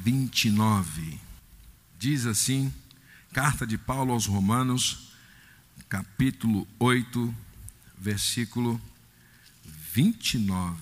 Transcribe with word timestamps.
29. 0.00 1.20
Diz 1.98 2.24
assim, 2.24 2.72
carta 3.34 3.66
de 3.66 3.76
Paulo 3.76 4.12
aos 4.12 4.24
Romanos, 4.24 5.12
capítulo 5.88 6.66
8, 6.78 7.34
versículo 7.98 8.80
29. 9.92 10.80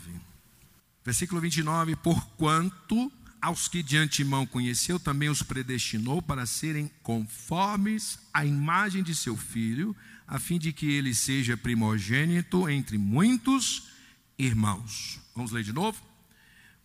Versículo 1.04 1.40
29: 1.40 1.96
Porquanto 1.96 3.10
aos 3.42 3.66
que 3.66 3.82
de 3.82 3.96
antemão 3.96 4.46
conheceu, 4.46 5.00
também 5.00 5.28
os 5.28 5.42
predestinou 5.42 6.22
para 6.22 6.46
serem 6.46 6.88
conformes 7.02 8.20
à 8.32 8.44
imagem 8.44 9.02
de 9.02 9.16
seu 9.16 9.36
filho, 9.36 9.96
a 10.28 10.38
fim 10.38 10.60
de 10.60 10.72
que 10.72 10.86
ele 10.86 11.12
seja 11.12 11.56
primogênito 11.56 12.68
entre 12.68 12.96
muitos 12.96 13.88
irmãos. 14.38 15.18
Vamos 15.34 15.50
ler 15.50 15.64
de 15.64 15.72
novo? 15.72 16.00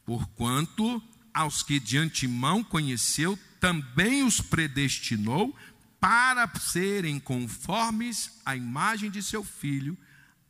Porquanto 0.03 1.01
aos 1.33 1.63
que 1.63 1.79
de 1.79 1.97
antemão 1.97 2.63
conheceu, 2.63 3.37
também 3.59 4.23
os 4.23 4.39
predestinou 4.39 5.55
para 5.99 6.51
serem 6.59 7.19
conformes 7.19 8.39
à 8.45 8.55
imagem 8.55 9.09
de 9.09 9.23
seu 9.23 9.43
filho, 9.43 9.97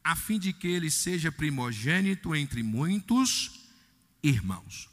a 0.03 0.15
fim 0.15 0.39
de 0.39 0.51
que 0.51 0.67
ele 0.67 0.89
seja 0.89 1.31
primogênito 1.31 2.35
entre 2.35 2.63
muitos 2.63 3.61
irmãos. 4.21 4.89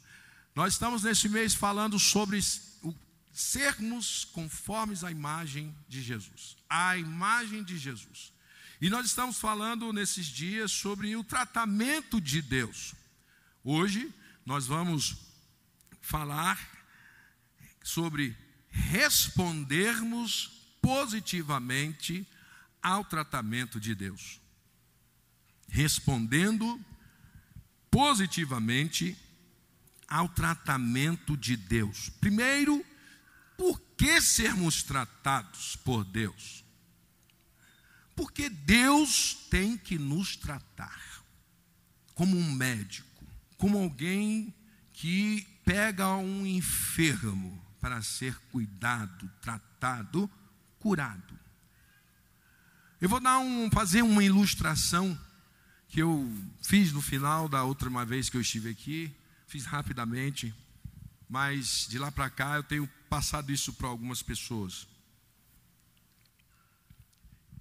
Nós 0.55 0.73
estamos 0.73 1.03
nesse 1.03 1.27
mês 1.27 1.53
falando 1.53 1.99
sobre 1.99 2.39
o 2.83 2.95
sermos 3.33 4.25
conformes 4.25 5.03
à 5.03 5.11
imagem 5.11 5.73
de 5.87 6.01
Jesus, 6.01 6.57
a 6.69 6.97
imagem 6.97 7.63
de 7.63 7.77
Jesus. 7.77 8.31
E 8.79 8.89
nós 8.89 9.05
estamos 9.05 9.39
falando 9.39 9.93
nesses 9.93 10.25
dias 10.25 10.71
sobre 10.71 11.15
o 11.15 11.23
tratamento 11.23 12.19
de 12.19 12.41
Deus. 12.41 12.93
Hoje 13.63 14.13
nós 14.45 14.65
vamos 14.65 15.30
falar 16.01 16.59
sobre 17.83 18.35
respondermos 18.69 20.61
positivamente 20.81 22.27
ao 22.81 23.05
tratamento 23.05 23.79
de 23.79 23.93
Deus. 23.93 24.39
Respondendo 25.67 26.83
positivamente 27.89 29.17
ao 30.07 30.27
tratamento 30.27 31.37
de 31.37 31.55
Deus. 31.55 32.09
Primeiro, 32.19 32.85
por 33.57 33.79
que 33.95 34.21
sermos 34.21 34.83
tratados 34.83 35.75
por 35.77 36.03
Deus? 36.03 36.65
Porque 38.15 38.49
Deus 38.49 39.47
tem 39.49 39.77
que 39.77 39.97
nos 39.97 40.35
tratar 40.35 41.01
como 42.13 42.37
um 42.37 42.51
médico, 42.51 43.25
como 43.57 43.77
alguém 43.77 44.53
que 44.93 45.47
pega 45.63 46.15
um 46.15 46.45
enfermo 46.45 47.61
para 47.79 48.01
ser 48.01 48.35
cuidado, 48.51 49.29
tratado, 49.41 50.29
curado. 50.79 51.39
Eu 52.99 53.09
vou 53.09 53.19
dar 53.19 53.39
um, 53.39 53.69
fazer 53.71 54.03
uma 54.03 54.23
ilustração 54.23 55.19
que 55.87 56.01
eu 56.01 56.31
fiz 56.61 56.91
no 56.91 57.01
final 57.01 57.49
da 57.49 57.63
última 57.63 58.05
vez 58.05 58.29
que 58.29 58.37
eu 58.37 58.41
estive 58.41 58.69
aqui, 58.69 59.13
fiz 59.47 59.65
rapidamente, 59.65 60.53
mas 61.27 61.87
de 61.89 61.97
lá 61.97 62.11
para 62.11 62.29
cá 62.29 62.55
eu 62.55 62.63
tenho 62.63 62.87
passado 63.09 63.51
isso 63.51 63.73
para 63.73 63.87
algumas 63.87 64.21
pessoas. 64.21 64.87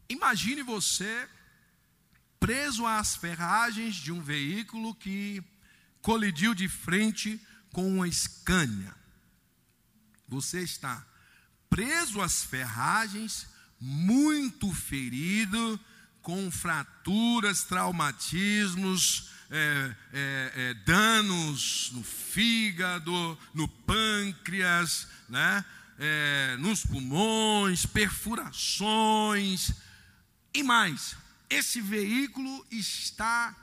Imagine 0.09 0.63
você 0.63 1.29
preso 2.39 2.87
às 2.87 3.17
ferragens 3.17 3.95
de 3.95 4.13
um 4.13 4.21
veículo 4.21 4.95
que 4.95 5.43
colidiu 6.03 6.55
de 6.55 6.69
frente 6.69 7.41
com 7.73 7.87
uma 7.97 8.11
Scania. 8.11 8.95
Você 10.29 10.61
está 10.63 11.05
preso 11.69 12.21
às 12.21 12.43
ferragens, 12.43 13.47
muito 13.81 14.73
ferido, 14.73 15.79
com 16.23 16.51
fraturas, 16.51 17.65
traumatismos, 17.65 19.31
é, 19.51 19.97
é, 20.13 20.53
é, 20.55 20.75
danos 20.85 21.91
no 21.93 22.05
fígado, 22.05 23.39
no 23.55 23.67
pâncreas, 23.67 25.09
né? 25.29 25.65
É, 25.99 26.57
nos 26.59 26.85
pulmões, 26.87 27.85
perfurações 27.85 29.73
e 30.55 30.63
mais. 30.63 31.15
Esse 31.49 31.81
veículo 31.81 32.65
está 32.71 33.55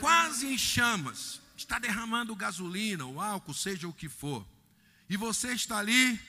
quase 0.00 0.46
em 0.46 0.58
chamas 0.58 1.40
está 1.62 1.78
derramando 1.78 2.34
gasolina, 2.36 3.04
ou 3.04 3.20
álcool, 3.20 3.54
seja 3.54 3.88
o 3.88 3.92
que 3.92 4.08
for, 4.08 4.46
e 5.08 5.16
você 5.16 5.52
está 5.52 5.78
ali 5.78 6.20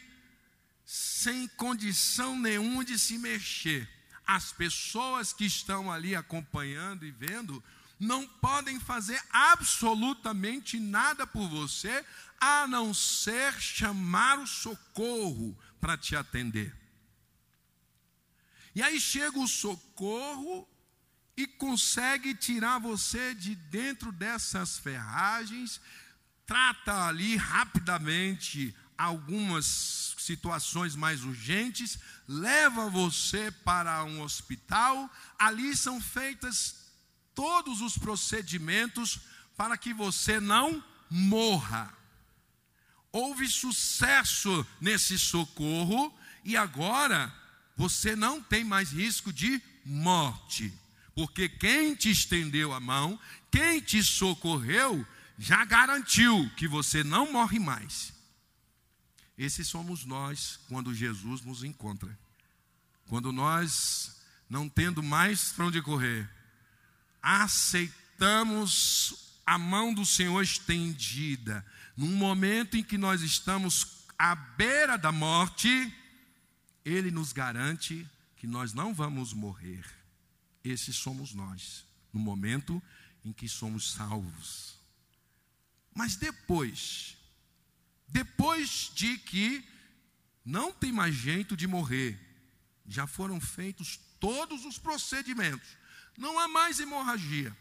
sem 0.86 1.48
condição 1.50 2.38
nenhuma 2.38 2.84
de 2.84 2.98
se 2.98 3.18
mexer, 3.18 3.88
as 4.26 4.52
pessoas 4.52 5.32
que 5.32 5.46
estão 5.46 5.92
ali 5.92 6.16
acompanhando 6.16 7.06
e 7.06 7.12
vendo 7.12 7.64
não 8.00 8.26
podem 8.26 8.80
fazer 8.80 9.22
absolutamente 9.30 10.80
nada 10.80 11.28
por 11.28 11.48
você, 11.50 12.06
a 12.40 12.66
não 12.66 12.94
ser 12.94 13.54
chamar 13.60 14.40
o 14.40 14.48
socorro 14.48 15.58
para 15.80 15.98
te 15.98 16.16
atender. 16.16 16.74
E 18.74 18.82
aí 18.82 19.00
chega 19.00 19.38
o 19.38 19.48
socorro 19.48 20.68
e 21.40 21.48
consegue 21.48 22.36
tirar 22.36 22.80
você 22.80 23.34
de 23.34 23.56
dentro 23.56 24.12
dessas 24.12 24.78
ferragens, 24.78 25.80
trata 26.46 27.06
ali 27.06 27.38
rapidamente 27.38 28.76
algumas 28.98 30.16
situações 30.18 30.98
mais 30.98 31.24
urgentes, 31.24 31.98
leva 32.28 32.90
você 32.90 33.50
para 33.64 34.04
um 34.04 34.22
hospital, 34.22 35.10
ali 35.38 35.78
são 35.78 36.02
feitas 36.02 36.76
todos 37.34 37.80
os 37.80 37.98
procedimentos 37.98 39.22
para 39.56 39.78
que 39.78 39.94
você 39.94 40.42
não 40.42 40.84
morra. 41.10 41.98
Houve 43.14 43.48
sucesso 43.48 44.68
nesse 44.82 45.18
socorro 45.18 46.14
e 46.44 46.58
agora 46.58 47.34
você 47.78 48.14
não 48.14 48.44
tem 48.44 48.66
mais 48.66 48.92
risco 48.92 49.32
de 49.32 49.62
morte. 49.86 50.78
Porque 51.20 51.50
quem 51.50 51.96
te 51.96 52.10
estendeu 52.10 52.72
a 52.72 52.80
mão, 52.80 53.20
quem 53.52 53.82
te 53.82 54.02
socorreu, 54.02 55.06
já 55.38 55.66
garantiu 55.66 56.50
que 56.56 56.66
você 56.66 57.04
não 57.04 57.34
morre 57.34 57.60
mais. 57.60 58.14
Esses 59.38 59.68
somos 59.68 60.06
nós 60.06 60.62
quando 60.70 60.96
Jesus 60.96 61.42
nos 61.42 61.62
encontra. 61.62 62.18
Quando 63.10 63.34
nós, 63.34 64.22
não 64.50 64.70
tendo 64.70 65.04
mais 65.04 65.52
para 65.52 65.66
onde 65.66 65.82
correr, 65.82 66.26
aceitamos 67.22 67.74
a 69.46 69.58
mão 69.58 69.94
do 69.94 70.06
Senhor 70.06 70.42
estendida, 70.42 71.66
num 71.98 72.16
momento 72.16 72.78
em 72.78 72.84
que 72.84 72.98
nós 72.98 73.22
estamos 73.22 74.06
à 74.18 74.36
beira 74.36 74.98
da 74.98 75.12
morte, 75.12 75.94
Ele 76.86 77.12
nos 77.12 77.34
garante 77.34 78.08
que 78.38 78.48
nós 78.48 78.74
não 78.74 78.94
vamos 78.94 79.34
morrer. 79.34 79.99
Esses 80.64 80.96
somos 80.96 81.34
nós, 81.34 81.86
no 82.12 82.20
momento 82.20 82.82
em 83.24 83.32
que 83.32 83.48
somos 83.48 83.92
salvos. 83.92 84.78
Mas 85.94 86.16
depois, 86.16 87.18
depois 88.08 88.92
de 88.94 89.18
que 89.18 89.66
não 90.44 90.72
tem 90.72 90.92
mais 90.92 91.16
jeito 91.16 91.56
de 91.56 91.68
morrer, 91.68 92.20
já 92.88 93.06
foram 93.06 93.40
feitos 93.40 94.00
todos 94.20 94.66
os 94.66 94.78
procedimentos, 94.78 95.78
não 96.18 96.40
há 96.40 96.48
mais 96.48 96.80
hemorragia. 96.80 97.56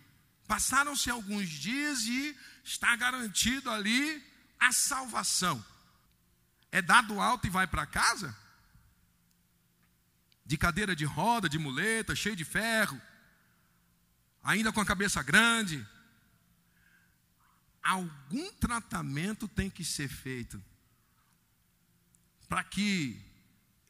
Passaram-se 0.47 1.11
alguns 1.11 1.49
dias 1.49 2.01
e 2.07 2.37
está 2.65 2.97
garantido 2.97 3.71
ali 3.71 4.25
a 4.59 4.73
salvação. 4.73 5.65
É 6.73 6.81
dado 6.81 7.21
alto 7.21 7.47
e 7.47 7.51
vai 7.51 7.67
para 7.67 7.87
casa? 7.87 8.35
De 10.49 10.57
cadeira 10.57 10.97
de 10.97 11.05
roda, 11.05 11.47
de 11.47 11.59
muleta, 11.59 12.17
cheio 12.17 12.35
de 12.35 12.43
ferro, 12.43 12.99
ainda 14.43 14.73
com 14.73 14.81
a 14.81 14.87
cabeça 14.87 15.23
grande. 15.23 15.87
algum 17.83 18.51
tratamento 18.55 19.47
tem 19.47 19.69
que 19.69 19.85
ser 19.85 20.09
feito 20.09 20.63
para 22.49 22.65
que 22.65 23.21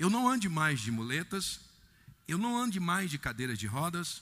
eu 0.00 0.10
não 0.10 0.28
ande 0.28 0.48
mais 0.48 0.80
de 0.80 0.90
muletas, 0.90 1.60
eu 2.26 2.36
não 2.36 2.58
ande 2.58 2.80
mais 2.80 3.08
de 3.08 3.18
cadeiras 3.18 3.56
de 3.56 3.68
rodas, 3.68 4.20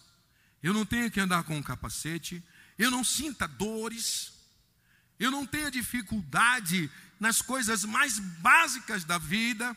eu 0.63 0.75
não 0.75 0.85
tenha 0.85 1.11
que 1.11 1.19
andar 1.19 1.43
com 1.45 1.57
um 1.57 1.63
capacete, 1.63 2.45
eu 2.77 2.91
não 2.91 3.03
sinta 3.03 3.49
dores, 3.49 4.35
eu 5.19 5.31
não 5.31 5.47
tenha 5.47 5.71
dificuldade 5.71 6.91
nas 7.19 7.41
coisas 7.41 7.83
mais 7.85 8.19
básicas 8.19 9.05
da 9.05 9.17
vida, 9.17 9.75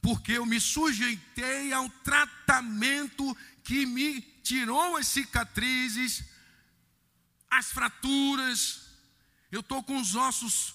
porque 0.00 0.32
eu 0.32 0.46
me 0.46 0.60
sujeitei 0.60 1.72
ao 1.72 1.88
tratamento 1.88 3.36
que 3.62 3.84
me 3.86 4.20
tirou 4.42 4.96
as 4.96 5.06
cicatrizes, 5.06 6.24
as 7.50 7.70
fraturas, 7.70 8.86
eu 9.50 9.60
estou 9.60 9.82
com 9.82 10.00
os 10.00 10.14
ossos 10.14 10.74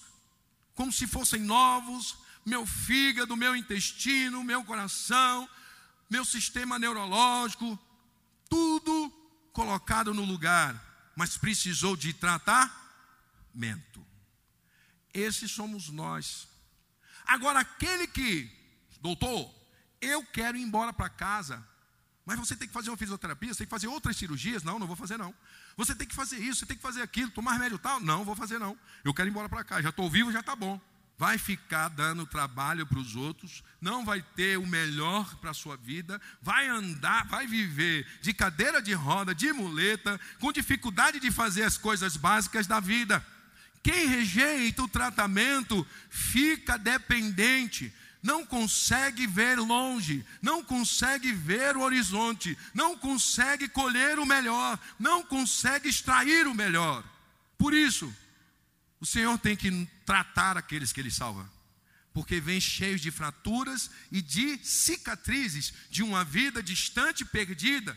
como 0.74 0.92
se 0.92 1.06
fossem 1.06 1.40
novos, 1.40 2.18
meu 2.44 2.66
fígado, 2.66 3.36
meu 3.36 3.56
intestino, 3.56 4.44
meu 4.44 4.62
coração, 4.64 5.48
meu 6.08 6.24
sistema 6.24 6.78
neurológico, 6.78 7.78
tudo 8.48 9.10
colocado 9.52 10.12
no 10.12 10.24
lugar, 10.24 11.10
mas 11.16 11.36
precisou 11.36 11.96
de 11.96 12.12
tratamento. 12.12 14.06
Esses 15.12 15.50
somos 15.50 15.88
nós. 15.88 16.46
Agora, 17.24 17.60
aquele 17.60 18.06
que, 18.06 18.48
doutor, 19.06 19.54
eu 20.00 20.24
quero 20.24 20.56
ir 20.56 20.62
embora 20.62 20.92
para 20.92 21.08
casa, 21.08 21.64
mas 22.24 22.38
você 22.38 22.56
tem 22.56 22.66
que 22.66 22.74
fazer 22.74 22.90
uma 22.90 22.96
fisioterapia, 22.96 23.54
você 23.54 23.58
tem 23.58 23.66
que 23.66 23.70
fazer 23.70 23.86
outras 23.86 24.16
cirurgias? 24.16 24.64
Não, 24.64 24.80
não 24.80 24.86
vou 24.86 24.96
fazer 24.96 25.16
não. 25.16 25.32
Você 25.76 25.94
tem 25.94 26.08
que 26.08 26.14
fazer 26.14 26.38
isso, 26.38 26.60
você 26.60 26.66
tem 26.66 26.76
que 26.76 26.82
fazer 26.82 27.02
aquilo, 27.02 27.30
tomar 27.30 27.52
remédio 27.52 27.78
tal? 27.78 28.00
Não, 28.00 28.24
vou 28.24 28.34
fazer 28.34 28.58
não. 28.58 28.76
Eu 29.04 29.14
quero 29.14 29.28
ir 29.28 29.30
embora 29.30 29.48
para 29.48 29.62
cá, 29.62 29.80
já 29.80 29.90
estou 29.90 30.10
vivo, 30.10 30.32
já 30.32 30.40
está 30.40 30.56
bom. 30.56 30.80
Vai 31.16 31.38
ficar 31.38 31.88
dando 31.88 32.26
trabalho 32.26 32.84
para 32.84 32.98
os 32.98 33.14
outros, 33.14 33.62
não 33.80 34.04
vai 34.04 34.20
ter 34.34 34.58
o 34.58 34.66
melhor 34.66 35.36
para 35.36 35.52
a 35.52 35.54
sua 35.54 35.76
vida, 35.76 36.20
vai 36.42 36.66
andar, 36.66 37.26
vai 37.28 37.46
viver 37.46 38.06
de 38.20 38.34
cadeira 38.34 38.82
de 38.82 38.92
roda, 38.92 39.34
de 39.34 39.52
muleta, 39.52 40.20
com 40.40 40.52
dificuldade 40.52 41.20
de 41.20 41.30
fazer 41.30 41.62
as 41.62 41.78
coisas 41.78 42.16
básicas 42.16 42.66
da 42.66 42.80
vida. 42.80 43.24
Quem 43.82 44.08
rejeita 44.08 44.82
o 44.82 44.88
tratamento 44.88 45.86
fica 46.10 46.76
dependente, 46.76 47.94
não 48.26 48.44
consegue 48.44 49.24
ver 49.24 49.56
longe, 49.56 50.26
não 50.42 50.62
consegue 50.62 51.32
ver 51.32 51.76
o 51.76 51.82
horizonte, 51.82 52.58
não 52.74 52.98
consegue 52.98 53.68
colher 53.68 54.18
o 54.18 54.26
melhor, 54.26 54.76
não 54.98 55.22
consegue 55.22 55.88
extrair 55.88 56.48
o 56.48 56.54
melhor. 56.54 57.04
Por 57.56 57.72
isso, 57.72 58.12
o 58.98 59.06
Senhor 59.06 59.38
tem 59.38 59.54
que 59.54 59.88
tratar 60.04 60.58
aqueles 60.58 60.92
que 60.92 61.00
Ele 61.00 61.10
salva, 61.10 61.48
porque 62.12 62.40
vem 62.40 62.60
cheios 62.60 63.00
de 63.00 63.12
fraturas 63.12 63.88
e 64.10 64.20
de 64.20 64.58
cicatrizes 64.58 65.72
de 65.88 66.02
uma 66.02 66.24
vida 66.24 66.60
distante 66.60 67.20
e 67.20 67.26
perdida. 67.26 67.96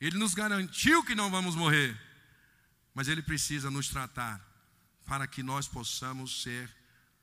Ele 0.00 0.18
nos 0.18 0.34
garantiu 0.34 1.04
que 1.04 1.14
não 1.14 1.30
vamos 1.30 1.54
morrer, 1.54 1.96
mas 2.92 3.06
Ele 3.06 3.22
precisa 3.22 3.70
nos 3.70 3.88
tratar 3.88 4.44
para 5.06 5.28
que 5.28 5.40
nós 5.40 5.68
possamos 5.68 6.42
ser 6.42 6.68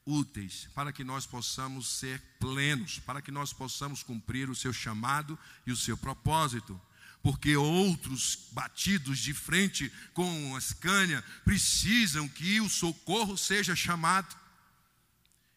úteis, 0.05 0.67
para 0.75 0.91
que 0.91 1.03
nós 1.03 1.25
possamos 1.25 1.87
ser 1.87 2.21
plenos, 2.39 2.99
para 2.99 3.21
que 3.21 3.31
nós 3.31 3.51
possamos 3.51 4.03
cumprir 4.03 4.49
o 4.49 4.55
seu 4.55 4.71
chamado 4.71 5.37
e 5.65 5.71
o 5.71 5.77
seu 5.77 5.97
propósito. 5.97 6.79
Porque 7.23 7.55
outros 7.55 8.49
batidos 8.51 9.17
de 9.17 9.33
frente 9.33 9.91
com 10.13 10.55
as 10.55 10.73
canhas 10.73 11.23
precisam 11.43 12.27
que 12.27 12.61
o 12.61 12.69
socorro 12.69 13.35
seja 13.35 13.75
chamado. 13.75 14.35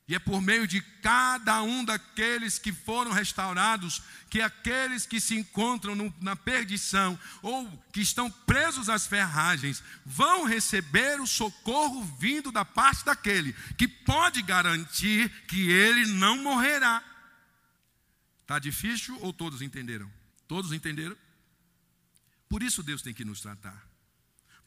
E 0.08 0.14
é 0.14 0.18
por 0.18 0.40
meio 0.40 0.66
de 0.66 0.80
cada 1.02 1.62
um 1.62 1.84
daqueles 1.84 2.58
que 2.58 2.72
foram 2.72 3.12
restaurados, 3.12 4.02
que 4.30 4.40
aqueles 4.40 5.04
que 5.04 5.20
se 5.20 5.36
encontram 5.36 5.94
no, 5.94 6.12
na 6.18 6.34
perdição 6.34 7.18
ou 7.42 7.70
que 7.92 8.00
estão 8.00 8.30
presos 8.30 8.88
às 8.88 9.06
ferragens 9.06 9.82
vão 10.06 10.44
receber 10.44 11.20
o 11.20 11.26
socorro 11.26 12.02
vindo 12.18 12.50
da 12.50 12.64
parte 12.64 13.04
daquele 13.04 13.52
que 13.76 13.86
pode 13.86 14.40
garantir 14.40 15.28
que 15.46 15.70
ele 15.70 16.06
não 16.06 16.42
morrerá. 16.42 17.04
Está 18.40 18.58
difícil 18.58 19.18
ou 19.20 19.30
todos 19.30 19.60
entenderam? 19.60 20.10
Todos 20.46 20.72
entenderam? 20.72 21.16
Por 22.48 22.62
isso 22.62 22.82
Deus 22.82 23.02
tem 23.02 23.12
que 23.12 23.26
nos 23.26 23.42
tratar. 23.42 23.87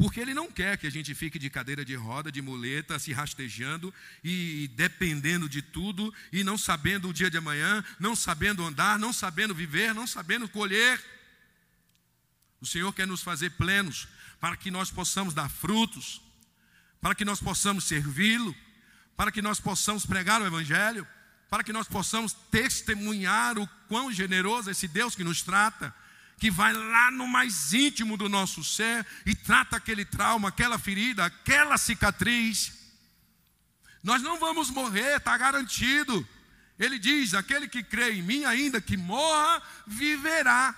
Porque 0.01 0.19
Ele 0.19 0.33
não 0.33 0.51
quer 0.51 0.79
que 0.79 0.87
a 0.87 0.89
gente 0.89 1.13
fique 1.13 1.37
de 1.37 1.47
cadeira 1.47 1.85
de 1.85 1.93
roda, 1.93 2.31
de 2.31 2.41
muleta, 2.41 2.97
se 2.97 3.13
rastejando 3.13 3.93
e 4.23 4.67
dependendo 4.69 5.47
de 5.47 5.61
tudo, 5.61 6.11
e 6.33 6.43
não 6.43 6.57
sabendo 6.57 7.09
o 7.09 7.13
dia 7.13 7.29
de 7.29 7.37
amanhã, 7.37 7.85
não 7.99 8.15
sabendo 8.15 8.65
andar, 8.65 8.97
não 8.97 9.13
sabendo 9.13 9.53
viver, 9.53 9.93
não 9.93 10.07
sabendo 10.07 10.49
colher. 10.49 10.99
O 12.59 12.65
Senhor 12.65 12.91
quer 12.93 13.05
nos 13.05 13.21
fazer 13.21 13.51
plenos, 13.51 14.07
para 14.39 14.57
que 14.57 14.71
nós 14.71 14.89
possamos 14.89 15.35
dar 15.35 15.49
frutos, 15.49 16.19
para 16.99 17.13
que 17.13 17.23
nós 17.23 17.39
possamos 17.39 17.83
servi-lo, 17.83 18.55
para 19.15 19.31
que 19.31 19.39
nós 19.39 19.59
possamos 19.59 20.03
pregar 20.03 20.41
o 20.41 20.47
Evangelho, 20.47 21.07
para 21.47 21.63
que 21.63 21.71
nós 21.71 21.87
possamos 21.87 22.33
testemunhar 22.49 23.59
o 23.59 23.67
quão 23.87 24.11
generoso 24.11 24.69
é 24.69 24.71
esse 24.71 24.87
Deus 24.87 25.13
que 25.13 25.23
nos 25.23 25.43
trata 25.43 25.93
que 26.41 26.49
vai 26.49 26.73
lá 26.73 27.11
no 27.11 27.27
mais 27.27 27.71
íntimo 27.71 28.17
do 28.17 28.27
nosso 28.27 28.63
ser 28.63 29.05
e 29.27 29.35
trata 29.35 29.77
aquele 29.77 30.03
trauma, 30.03 30.49
aquela 30.49 30.79
ferida, 30.79 31.23
aquela 31.23 31.77
cicatriz. 31.77 32.73
Nós 34.03 34.23
não 34.23 34.39
vamos 34.39 34.71
morrer, 34.71 35.17
está 35.17 35.37
garantido. 35.37 36.27
Ele 36.79 36.97
diz: 36.97 37.35
aquele 37.35 37.67
que 37.67 37.83
crê 37.83 38.13
em 38.13 38.23
mim, 38.23 38.43
ainda 38.43 38.81
que 38.81 38.97
morra, 38.97 39.61
viverá. 39.85 40.75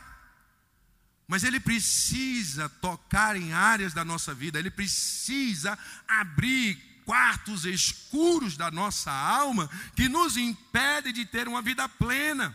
Mas 1.29 1.45
ele 1.45 1.61
precisa 1.61 2.67
tocar 2.67 3.37
em 3.37 3.53
áreas 3.53 3.93
da 3.93 4.03
nossa 4.03 4.33
vida, 4.33 4.59
ele 4.59 4.69
precisa 4.69 5.79
abrir 6.05 6.75
quartos 7.05 7.63
escuros 7.63 8.57
da 8.57 8.69
nossa 8.69 9.11
alma 9.11 9.69
que 9.95 10.09
nos 10.09 10.35
impede 10.35 11.13
de 11.13 11.25
ter 11.25 11.47
uma 11.47 11.61
vida 11.61 11.87
plena 11.87 12.53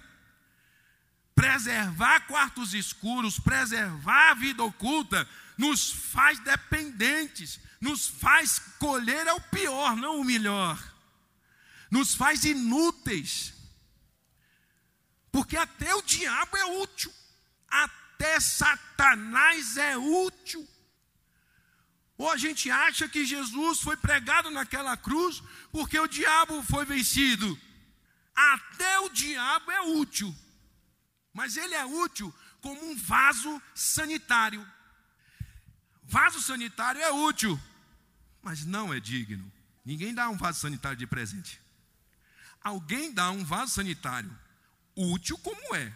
preservar 1.38 2.26
quartos 2.26 2.74
escuros, 2.74 3.38
preservar 3.38 4.32
a 4.32 4.34
vida 4.34 4.64
oculta, 4.64 5.28
nos 5.56 5.88
faz 5.88 6.40
dependentes, 6.40 7.60
nos 7.80 8.08
faz 8.08 8.58
colher 8.80 9.24
é 9.24 9.32
o 9.32 9.40
pior, 9.42 9.94
não 9.94 10.18
o 10.18 10.24
melhor, 10.24 10.76
nos 11.92 12.12
faz 12.12 12.42
inúteis, 12.44 13.54
porque 15.30 15.56
até 15.56 15.94
o 15.94 16.02
diabo 16.02 16.56
é 16.56 16.64
útil, 16.82 17.14
até 17.68 18.40
Satanás 18.40 19.76
é 19.76 19.96
útil. 19.96 20.68
Ou 22.16 22.32
a 22.32 22.36
gente 22.36 22.68
acha 22.68 23.08
que 23.08 23.24
Jesus 23.24 23.80
foi 23.80 23.96
pregado 23.96 24.50
naquela 24.50 24.96
cruz 24.96 25.40
porque 25.70 25.96
o 26.00 26.08
diabo 26.08 26.60
foi 26.64 26.84
vencido. 26.84 27.56
Até 28.34 28.98
o 28.98 29.08
diabo 29.10 29.70
é 29.70 29.82
útil 29.82 30.34
mas 31.38 31.56
ele 31.56 31.72
é 31.72 31.86
útil 31.86 32.34
como 32.60 32.84
um 32.90 32.96
vaso 32.96 33.62
sanitário. 33.72 34.66
Vaso 36.02 36.42
sanitário 36.42 37.00
é 37.00 37.12
útil, 37.12 37.60
mas 38.42 38.64
não 38.64 38.92
é 38.92 38.98
digno. 38.98 39.48
Ninguém 39.84 40.12
dá 40.12 40.28
um 40.28 40.36
vaso 40.36 40.58
sanitário 40.58 40.98
de 40.98 41.06
presente. 41.06 41.60
Alguém 42.60 43.12
dá 43.12 43.30
um 43.30 43.44
vaso 43.44 43.72
sanitário 43.72 44.36
útil 44.96 45.38
como 45.38 45.76
é, 45.76 45.94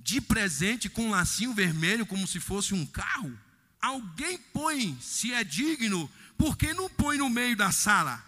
de 0.00 0.20
presente 0.20 0.88
com 0.88 1.06
um 1.06 1.10
lacinho 1.10 1.54
vermelho 1.54 2.04
como 2.04 2.26
se 2.26 2.40
fosse 2.40 2.74
um 2.74 2.84
carro. 2.84 3.38
Alguém 3.80 4.36
põe, 4.36 4.98
se 5.00 5.32
é 5.32 5.44
digno, 5.44 6.10
por 6.36 6.56
que 6.56 6.74
não 6.74 6.90
põe 6.90 7.16
no 7.18 7.30
meio 7.30 7.56
da 7.56 7.70
sala? 7.70 8.20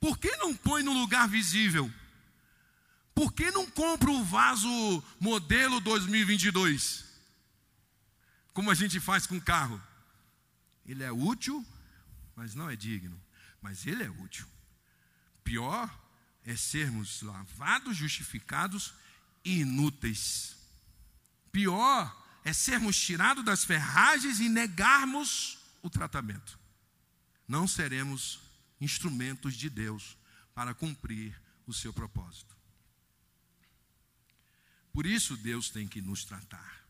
Por 0.00 0.18
que 0.18 0.36
não 0.38 0.56
põe 0.56 0.82
no 0.82 0.92
lugar 0.92 1.28
visível? 1.28 1.88
Por 3.14 3.32
que 3.32 3.50
não 3.50 3.70
compra 3.70 4.10
o 4.10 4.24
vaso 4.24 4.68
modelo 5.20 5.80
2022? 5.80 7.04
Como 8.52 8.70
a 8.70 8.74
gente 8.74 9.00
faz 9.00 9.26
com 9.26 9.36
o 9.36 9.42
carro. 9.42 9.82
Ele 10.84 11.02
é 11.02 11.12
útil, 11.12 11.64
mas 12.34 12.54
não 12.54 12.68
é 12.68 12.76
digno. 12.76 13.20
Mas 13.60 13.86
ele 13.86 14.02
é 14.02 14.10
útil. 14.10 14.46
Pior 15.44 15.90
é 16.44 16.56
sermos 16.56 17.22
lavados, 17.22 17.96
justificados 17.96 18.92
e 19.44 19.60
inúteis. 19.60 20.56
Pior 21.50 22.18
é 22.44 22.52
sermos 22.52 22.98
tirados 22.98 23.44
das 23.44 23.64
ferragens 23.64 24.40
e 24.40 24.48
negarmos 24.48 25.58
o 25.82 25.90
tratamento. 25.90 26.58
Não 27.46 27.68
seremos 27.68 28.40
instrumentos 28.80 29.54
de 29.54 29.68
Deus 29.68 30.16
para 30.54 30.74
cumprir 30.74 31.40
o 31.66 31.72
seu 31.72 31.92
propósito. 31.92 32.56
Por 34.92 35.06
isso 35.06 35.36
Deus 35.36 35.70
tem 35.70 35.88
que 35.88 36.02
nos 36.02 36.24
tratar. 36.24 36.82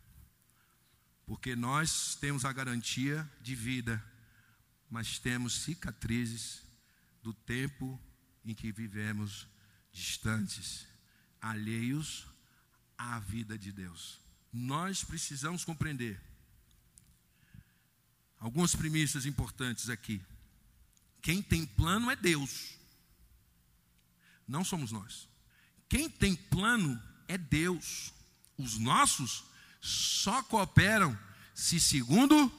Porque 1.25 1.55
nós 1.55 2.17
temos 2.17 2.45
a 2.45 2.53
garantia 2.53 3.31
de 3.41 3.55
vida, 3.55 4.03
mas 4.91 5.19
temos 5.19 5.63
cicatrizes 5.63 6.63
do 7.23 7.33
tempo 7.33 8.01
em 8.45 8.55
que 8.55 8.73
vivemos 8.73 9.47
distantes, 9.93 10.87
alheios 11.41 12.27
à 12.99 13.19
vida 13.21 13.57
de 13.57 13.71
Deus. 13.71 14.21
Nós 14.53 15.05
precisamos 15.05 15.65
compreender 15.65 16.21
algumas 18.39 18.75
premissas 18.75 19.25
importantes 19.25 19.89
aqui. 19.89 20.21
Quem 21.23 21.41
tem 21.41 21.65
plano 21.65 22.11
é 22.11 22.17
Deus, 22.17 22.77
não 24.47 24.65
somos 24.65 24.91
nós. 24.91 25.29
Quem 25.89 26.11
tem 26.11 26.35
plano 26.35 27.01
é 27.33 27.39
Deus. 27.39 28.13
Os 28.59 28.79
nossos 28.79 29.45
só 29.81 30.43
cooperam 30.43 31.19
se 31.55 31.81
segundo 31.81 32.53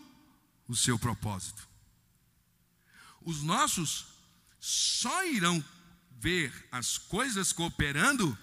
o 0.67 0.75
seu 0.75 0.97
propósito. 0.97 1.67
Os 3.21 3.41
nossos 3.41 4.07
só 4.59 5.25
irão 5.25 5.63
ver 6.19 6.67
as 6.71 6.97
coisas 6.97 7.53
cooperando 7.53 8.37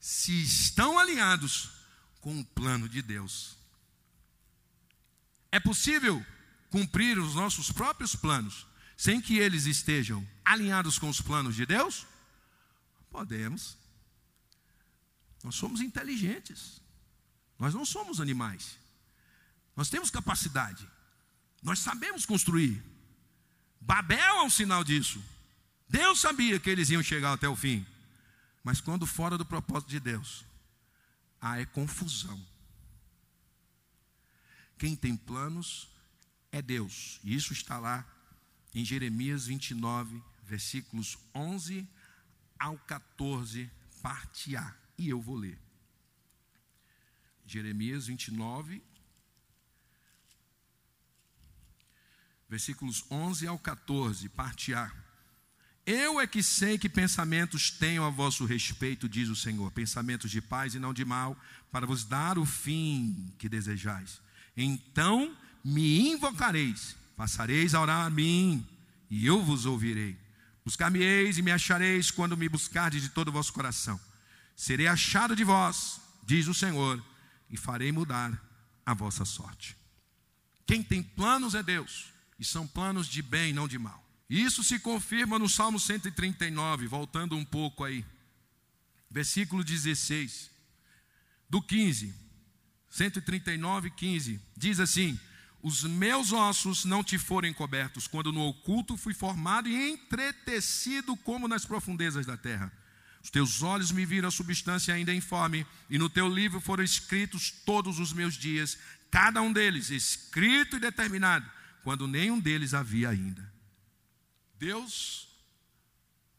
se 0.00 0.42
estão 0.42 0.98
alinhados 0.98 1.70
com 2.20 2.40
o 2.40 2.44
plano 2.44 2.88
de 2.88 3.00
Deus. 3.00 3.56
É 5.50 5.60
possível 5.60 6.24
cumprir 6.70 7.18
os 7.18 7.34
nossos 7.34 7.70
próprios 7.70 8.14
planos 8.14 8.66
sem 8.96 9.20
que 9.20 9.38
eles 9.38 9.64
estejam 9.64 10.26
alinhados 10.44 10.98
com 10.98 11.08
os 11.08 11.20
planos 11.20 11.54
de 11.54 11.64
Deus? 11.64 12.06
Podemos. 13.10 13.76
Nós 15.42 15.54
somos 15.54 15.80
inteligentes. 15.80 16.80
Nós 17.58 17.74
não 17.74 17.84
somos 17.84 18.20
animais. 18.20 18.78
Nós 19.76 19.88
temos 19.88 20.10
capacidade. 20.10 20.88
Nós 21.62 21.78
sabemos 21.78 22.26
construir. 22.26 22.82
Babel 23.80 24.18
é 24.18 24.42
um 24.42 24.50
sinal 24.50 24.84
disso. 24.84 25.22
Deus 25.88 26.20
sabia 26.20 26.60
que 26.60 26.68
eles 26.68 26.90
iam 26.90 27.02
chegar 27.02 27.32
até 27.32 27.48
o 27.48 27.56
fim. 27.56 27.86
Mas 28.62 28.80
quando 28.80 29.06
fora 29.06 29.38
do 29.38 29.46
propósito 29.46 29.88
de 29.88 30.00
Deus, 30.00 30.44
há 31.40 31.58
é 31.58 31.64
confusão. 31.64 32.44
Quem 34.76 34.94
tem 34.94 35.16
planos 35.16 35.88
é 36.52 36.60
Deus. 36.60 37.18
E 37.24 37.34
isso 37.34 37.52
está 37.52 37.78
lá 37.78 38.06
em 38.74 38.84
Jeremias 38.84 39.46
29, 39.46 40.22
versículos 40.44 41.18
11 41.34 41.88
ao 42.58 42.76
14, 42.78 43.70
parte 44.02 44.56
A. 44.56 44.74
E 44.98 45.08
eu 45.08 45.20
vou 45.20 45.36
ler. 45.36 45.58
Jeremias 47.46 48.08
29, 48.08 48.82
versículos 52.48 53.04
11 53.10 53.46
ao 53.46 53.58
14, 53.58 54.28
parte 54.28 54.74
A. 54.74 54.92
Eu 55.86 56.20
é 56.20 56.26
que 56.26 56.42
sei 56.42 56.76
que 56.76 56.88
pensamentos 56.88 57.70
tenho 57.70 58.04
a 58.04 58.10
vosso 58.10 58.44
respeito, 58.44 59.08
diz 59.08 59.30
o 59.30 59.36
Senhor, 59.36 59.70
pensamentos 59.70 60.30
de 60.30 60.42
paz 60.42 60.74
e 60.74 60.78
não 60.78 60.92
de 60.92 61.04
mal, 61.04 61.34
para 61.72 61.86
vos 61.86 62.04
dar 62.04 62.36
o 62.36 62.44
fim 62.44 63.32
que 63.38 63.48
desejais. 63.48 64.20
Então 64.54 65.34
me 65.64 66.10
invocareis, 66.10 66.94
passareis 67.16 67.74
a 67.74 67.80
orar 67.80 68.04
a 68.04 68.10
mim, 68.10 68.66
e 69.08 69.24
eu 69.24 69.42
vos 69.42 69.64
ouvirei. 69.64 70.18
Buscar-me-eis 70.64 71.38
e 71.38 71.42
me 71.42 71.50
achareis 71.50 72.10
quando 72.10 72.36
me 72.36 72.48
buscardes 72.48 73.00
de 73.00 73.08
todo 73.08 73.28
o 73.28 73.32
vosso 73.32 73.54
coração. 73.54 73.98
Serei 74.58 74.88
achado 74.88 75.36
de 75.36 75.44
vós, 75.44 76.00
diz 76.24 76.48
o 76.48 76.52
Senhor, 76.52 77.00
e 77.48 77.56
farei 77.56 77.92
mudar 77.92 78.36
a 78.84 78.92
vossa 78.92 79.24
sorte. 79.24 79.76
Quem 80.66 80.82
tem 80.82 81.00
planos 81.00 81.54
é 81.54 81.62
Deus, 81.62 82.12
e 82.40 82.44
são 82.44 82.66
planos 82.66 83.06
de 83.06 83.22
bem, 83.22 83.52
não 83.52 83.68
de 83.68 83.78
mal. 83.78 84.04
Isso 84.28 84.64
se 84.64 84.80
confirma 84.80 85.38
no 85.38 85.48
Salmo 85.48 85.78
139, 85.78 86.88
voltando 86.88 87.36
um 87.36 87.44
pouco 87.44 87.84
aí, 87.84 88.04
versículo 89.08 89.62
16, 89.62 90.50
do 91.48 91.62
15, 91.62 92.12
139, 92.90 93.90
15, 93.90 94.40
diz 94.56 94.80
assim: 94.80 95.16
Os 95.62 95.84
meus 95.84 96.32
ossos 96.32 96.84
não 96.84 97.04
te 97.04 97.16
foram 97.16 97.54
cobertos, 97.54 98.08
quando 98.08 98.32
no 98.32 98.48
oculto 98.48 98.96
fui 98.96 99.14
formado 99.14 99.68
e 99.68 99.90
entretecido 99.92 101.16
como 101.18 101.46
nas 101.46 101.64
profundezas 101.64 102.26
da 102.26 102.36
terra. 102.36 102.72
Os 103.22 103.30
teus 103.30 103.62
olhos 103.62 103.90
me 103.90 104.06
viram 104.06 104.28
a 104.28 104.32
substância 104.32 104.94
ainda 104.94 105.14
informe, 105.14 105.66
e 105.90 105.98
no 105.98 106.08
teu 106.08 106.28
livro 106.28 106.60
foram 106.60 106.84
escritos 106.84 107.50
todos 107.50 107.98
os 107.98 108.12
meus 108.12 108.34
dias, 108.34 108.78
cada 109.10 109.42
um 109.42 109.52
deles 109.52 109.90
escrito 109.90 110.76
e 110.76 110.80
determinado, 110.80 111.50
quando 111.82 112.06
nenhum 112.06 112.38
deles 112.38 112.74
havia 112.74 113.08
ainda. 113.08 113.52
Deus, 114.58 115.28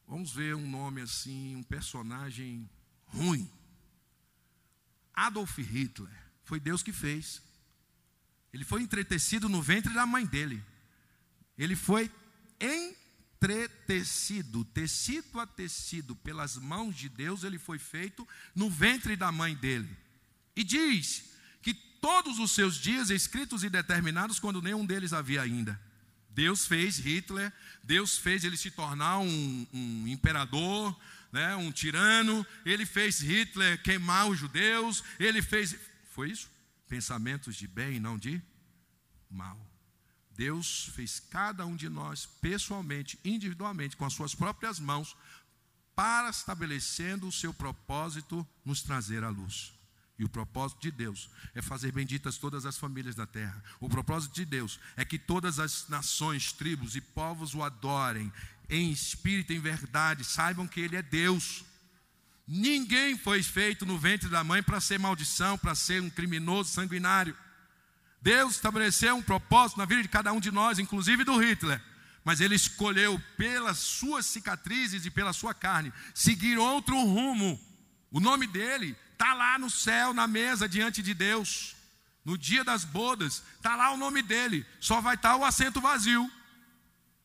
vamos 0.08 0.32
ver 0.32 0.56
um 0.56 0.70
nome 0.70 1.02
assim, 1.02 1.56
um 1.56 1.64
personagem 1.64 2.70
ruim. 3.06 3.50
Adolf 5.14 5.58
Hitler, 5.58 6.14
foi 6.44 6.60
Deus 6.60 6.82
que 6.82 6.92
fez. 6.92 7.42
Ele 8.54 8.64
foi 8.64 8.82
entretecido 8.82 9.48
no 9.48 9.62
ventre 9.62 9.94
da 9.94 10.06
mãe 10.06 10.26
dele. 10.26 10.64
Ele 11.58 11.76
foi 11.76 12.12
entretecido, 13.40 14.66
tecido 14.66 15.40
a 15.40 15.48
tecido, 15.48 16.14
pelas 16.14 16.58
mãos 16.58 16.96
de 16.96 17.08
Deus, 17.08 17.44
ele 17.44 17.58
foi 17.58 17.80
feito 17.80 18.28
no 18.54 18.70
ventre 18.70 19.16
da 19.16 19.32
mãe 19.32 19.56
dele. 19.56 19.90
E 20.56 20.64
diz 20.64 21.32
que 21.62 21.74
todos 21.74 22.38
os 22.38 22.52
seus 22.52 22.76
dias 22.76 23.10
escritos 23.10 23.64
e 23.64 23.70
determinados, 23.70 24.40
quando 24.40 24.62
nenhum 24.62 24.86
deles 24.86 25.14
havia 25.14 25.42
ainda. 25.42 25.80
Deus 26.30 26.68
fez 26.68 26.98
Hitler, 26.98 27.52
Deus 27.82 28.18
fez 28.18 28.44
ele 28.44 28.58
se 28.58 28.72
tornar 28.72 29.20
um, 29.20 29.68
um 29.74 30.08
imperador, 30.08 30.98
né, 31.32 31.56
um 31.56 31.72
tirano, 31.72 32.46
ele 32.66 32.86
fez 32.86 33.20
Hitler 33.20 33.82
queimar 33.82 34.28
os 34.30 34.38
judeus, 34.38 35.02
ele 35.18 35.42
fez. 35.42 35.76
Foi 36.12 36.30
isso? 36.30 36.50
Pensamentos 36.90 37.56
de 37.56 37.68
bem 37.68 37.96
e 37.96 38.00
não 38.00 38.18
de 38.18 38.42
mal. 39.30 39.69
Deus 40.40 40.90
fez 40.96 41.20
cada 41.20 41.66
um 41.66 41.76
de 41.76 41.90
nós 41.90 42.26
pessoalmente, 42.26 43.20
individualmente, 43.26 43.98
com 43.98 44.06
as 44.06 44.14
suas 44.14 44.34
próprias 44.34 44.80
mãos, 44.80 45.14
para 45.94 46.30
estabelecendo 46.30 47.28
o 47.28 47.32
seu 47.32 47.54
propósito, 47.54 48.48
nos 48.64 48.82
trazer 48.82 49.22
à 49.26 49.28
luz. 49.28 49.74
E 50.18 50.24
o 50.24 50.30
propósito 50.30 50.80
de 50.80 50.92
Deus 50.92 51.30
é 51.54 51.62
fazer 51.62 51.92
benditas 51.92 52.38
todas 52.38 52.66
as 52.66 52.78
famílias 52.78 53.16
da 53.16 53.26
terra. 53.26 53.62
O 53.82 53.90
propósito 53.90 54.34
de 54.34 54.46
Deus 54.46 54.80
é 54.96 55.04
que 55.04 55.20
todas 55.20 55.60
as 55.60 55.90
nações, 55.90 56.54
tribos 56.54 56.96
e 56.96 57.02
povos 57.02 57.54
o 57.54 57.62
adorem 57.62 58.32
em 58.70 58.92
espírito 58.92 59.52
e 59.52 59.58
em 59.58 59.60
verdade, 59.60 60.24
saibam 60.24 60.66
que 60.66 60.80
Ele 60.80 60.96
é 60.96 61.02
Deus. 61.02 61.66
Ninguém 62.48 63.18
foi 63.18 63.44
feito 63.44 63.86
no 63.86 64.00
ventre 64.00 64.30
da 64.30 64.42
mãe 64.42 64.64
para 64.64 64.80
ser 64.80 65.00
maldição, 65.00 65.58
para 65.58 65.76
ser 65.76 66.02
um 66.02 66.10
criminoso 66.10 66.70
sanguinário. 66.70 67.36
Deus 68.22 68.56
estabeleceu 68.56 69.16
um 69.16 69.22
propósito 69.22 69.78
na 69.78 69.86
vida 69.86 70.02
de 70.02 70.10
cada 70.10 70.34
um 70.34 70.40
de 70.40 70.52
nós, 70.52 70.80
inclusive 70.80 71.24
do 71.24 71.38
Hitler. 71.38 71.82
Mas 72.24 72.42
ele 72.42 72.56
escolheu, 72.56 73.22
pelas 73.38 73.78
suas 73.78 74.26
cicatrizes 74.26 75.06
e 75.06 75.12
pela 75.12 75.34
sua 75.34 75.54
carne, 75.54 75.94
seguir 76.14 76.58
outro 76.58 77.00
rumo. 77.00 77.60
O 78.12 78.20
nome 78.20 78.46
dele 78.46 78.96
está 79.14 79.34
lá 79.34 79.58
no 79.58 79.70
céu, 79.70 80.14
na 80.14 80.28
mesa, 80.28 80.68
diante 80.68 81.02
de 81.02 81.14
Deus. 81.14 81.76
No 82.26 82.38
dia 82.38 82.64
das 82.64 82.84
bodas, 82.84 83.42
está 83.56 83.76
lá 83.76 83.92
o 83.92 83.98
nome 83.98 84.22
dele, 84.22 84.66
só 84.80 85.00
vai 85.00 85.16
estar 85.16 85.32
tá 85.32 85.36
o 85.38 85.46
assento 85.46 85.80
vazio. 85.80 86.30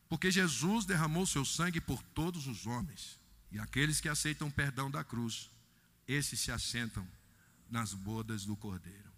Porque 0.07 0.31
Jesus 0.31 0.85
derramou 0.85 1.25
seu 1.25 1.43
sangue 1.43 1.81
por 1.81 2.01
todos 2.01 2.47
os 2.47 2.65
homens. 2.65 3.19
E 3.51 3.59
aqueles 3.59 3.99
que 3.99 4.09
aceitam 4.09 4.47
o 4.47 4.51
perdão 4.51 4.89
da 4.89 5.03
cruz, 5.03 5.49
esses 6.07 6.39
se 6.39 6.51
assentam 6.51 7.07
nas 7.69 7.93
bodas 7.93 8.45
do 8.45 8.55
Cordeiro. 8.55 9.14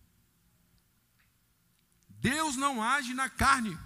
Deus 2.19 2.55
não 2.55 2.81
age 2.81 3.13
na 3.13 3.29
carne. 3.29 3.77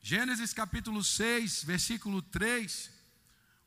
Gênesis 0.00 0.52
capítulo 0.52 1.02
6, 1.02 1.64
versículo 1.64 2.20
3. 2.22 2.90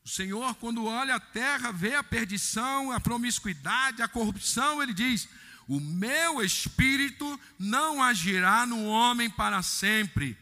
O 0.03 0.09
Senhor, 0.09 0.53
quando 0.55 0.85
olha 0.85 1.15
a 1.15 1.19
terra, 1.19 1.71
vê 1.71 1.95
a 1.95 2.03
perdição, 2.03 2.91
a 2.91 2.99
promiscuidade, 2.99 4.03
a 4.03 4.07
corrupção, 4.07 4.81
ele 4.83 4.93
diz: 4.93 5.27
O 5.67 5.79
meu 5.79 6.43
espírito 6.43 7.39
não 7.57 8.03
agirá 8.03 8.65
no 8.67 8.85
homem 8.85 9.29
para 9.29 9.63
sempre, 9.63 10.37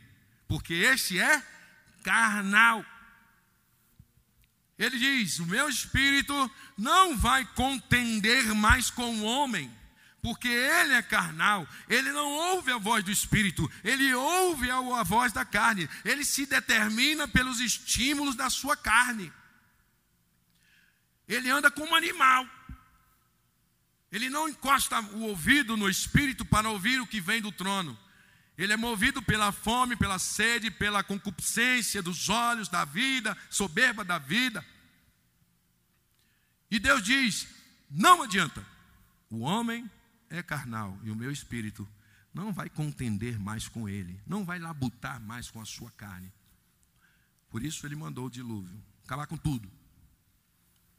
porque 0.48 0.74
este 0.74 1.20
é 1.20 1.42
carnal. 2.04 2.86
Ele 4.78 4.98
diz: 4.98 5.40
O 5.40 5.46
meu 5.46 5.70
espírito 5.70 6.52
não 6.78 7.18
vai 7.18 7.46
contender 7.46 8.54
mais 8.54 8.90
com 8.90 9.20
o 9.20 9.24
homem, 9.24 9.72
porque 10.24 10.48
ele 10.48 10.94
é 10.94 11.02
carnal, 11.02 11.68
ele 11.90 12.10
não 12.14 12.32
ouve 12.32 12.72
a 12.72 12.78
voz 12.78 13.04
do 13.04 13.12
espírito, 13.12 13.70
ele 13.84 14.14
ouve 14.14 14.72
a 14.72 15.04
voz 15.04 15.34
da 15.34 15.44
carne, 15.44 15.90
ele 16.06 16.24
se 16.24 16.46
determina 16.46 17.28
pelos 17.28 17.60
estímulos 17.60 18.34
da 18.34 18.50
sua 18.50 18.78
carne. 18.78 19.32
Ele 21.28 21.50
anda 21.50 21.70
como 21.70 21.94
animal. 21.94 22.48
Ele 24.10 24.30
não 24.30 24.48
encosta 24.48 25.02
o 25.02 25.24
ouvido 25.24 25.76
no 25.76 25.90
espírito 25.90 26.46
para 26.46 26.70
ouvir 26.70 27.02
o 27.02 27.08
que 27.08 27.20
vem 27.20 27.42
do 27.42 27.52
trono. 27.52 28.00
Ele 28.58 28.72
é 28.72 28.78
movido 28.78 29.22
pela 29.22 29.52
fome, 29.52 29.98
pela 29.98 30.20
sede, 30.20 30.72
pela 30.72 31.04
concupiscência 31.04 32.02
dos 32.02 32.30
olhos 32.30 32.70
da 32.70 32.86
vida, 32.86 33.38
soberba 33.50 34.06
da 34.06 34.20
vida. 34.20 34.64
E 36.72 36.80
Deus 36.80 37.04
diz: 37.04 37.46
não 37.90 38.22
adianta. 38.22 38.66
O 39.30 39.40
homem 39.40 39.90
é 40.34 40.42
carnal 40.42 40.98
e 41.04 41.12
o 41.12 41.16
meu 41.16 41.32
espírito 41.32 41.88
não 42.34 42.52
vai 42.52 42.68
contender 42.68 43.40
mais 43.40 43.68
com 43.68 43.88
ele, 43.88 44.20
não 44.26 44.44
vai 44.44 44.58
labutar 44.58 45.22
mais 45.22 45.52
com 45.52 45.62
a 45.62 45.66
sua 45.66 45.92
carne. 45.92 46.34
Por 47.52 47.64
isso 47.64 47.86
ele 47.86 47.96
mandou 47.96 48.26
o 48.26 48.32
dilúvio, 48.32 48.84
acabar 49.06 49.28
com 49.28 49.38
tudo. 49.38 49.70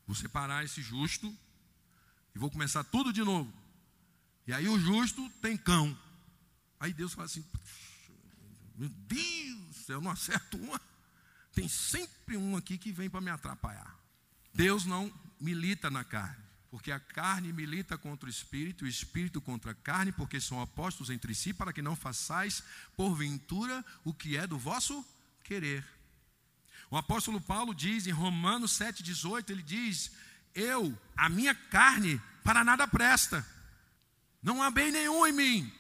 Vou 0.07 0.15
separar 0.15 0.65
esse 0.65 0.81
justo 0.81 1.37
e 2.33 2.39
vou 2.39 2.49
começar 2.49 2.85
tudo 2.85 3.13
de 3.13 3.23
novo. 3.23 3.53
E 4.47 4.53
aí 4.53 4.69
o 4.69 4.79
justo 4.79 5.29
tem 5.43 5.57
cão. 5.57 5.99
Aí 6.79 6.93
Deus 6.93 7.13
fala 7.13 7.27
assim: 7.27 7.45
Meu 8.77 8.89
Deus, 8.89 9.89
eu 9.89 10.01
não 10.01 10.13
acerto 10.13 10.57
uma. 10.59 10.81
Tem 11.53 11.67
sempre 11.67 12.37
um 12.37 12.57
aqui 12.57 12.79
que 12.79 12.93
vem 12.93 13.11
para 13.11 13.21
me 13.21 13.31
atrapalhar. 13.31 13.99
Deus 14.53 14.85
não 14.85 15.13
milita 15.41 15.91
na 15.91 16.05
carne, 16.05 16.44
porque 16.75 16.91
a 16.91 16.99
carne 16.99 17.53
milita 17.53 17.97
contra 17.97 18.27
o 18.27 18.29
espírito, 18.29 18.85
o 18.85 18.89
espírito 18.89 19.41
contra 19.41 19.71
a 19.71 19.75
carne, 19.77 20.11
porque 20.11 20.41
são 20.41 20.61
opostos 20.61 21.09
entre 21.09 21.33
si, 21.33 21.55
para 21.55 21.73
que 21.73 21.81
não 21.81 21.95
façais, 21.95 22.65
porventura, 22.97 23.85
o 24.03 24.13
que 24.13 24.37
é 24.37 24.45
do 24.45 24.59
vosso 24.59 25.07
querer. 25.45 25.87
O 26.91 26.97
apóstolo 26.97 27.41
Paulo 27.41 27.73
diz 27.73 28.09
em 28.09 28.11
Romanos 28.11 28.77
7,18: 28.77 29.51
ele 29.51 29.63
diz: 29.63 30.11
Eu, 30.53 30.99
a 31.17 31.29
minha 31.29 31.55
carne, 31.55 32.21
para 32.43 32.65
nada 32.65 32.89
presta, 32.89 33.47
não 34.43 34.61
há 34.61 34.69
bem 34.69 34.91
nenhum 34.91 35.25
em 35.29 35.33
mim, 35.33 35.73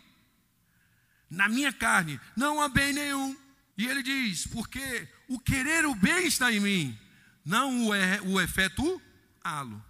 na 1.28 1.48
minha 1.48 1.72
carne, 1.72 2.20
não 2.36 2.62
há 2.62 2.68
bem 2.68 2.92
nenhum. 2.92 3.36
E 3.76 3.84
ele 3.84 4.00
diz: 4.00 4.46
Porque 4.46 5.08
o 5.26 5.40
querer 5.40 5.86
o 5.86 5.94
bem 5.96 6.28
está 6.28 6.52
em 6.52 6.60
mim, 6.60 6.96
não 7.44 7.88
o, 7.88 7.94
é, 7.96 8.20
o 8.22 8.40
efetuá-lo. 8.40 9.84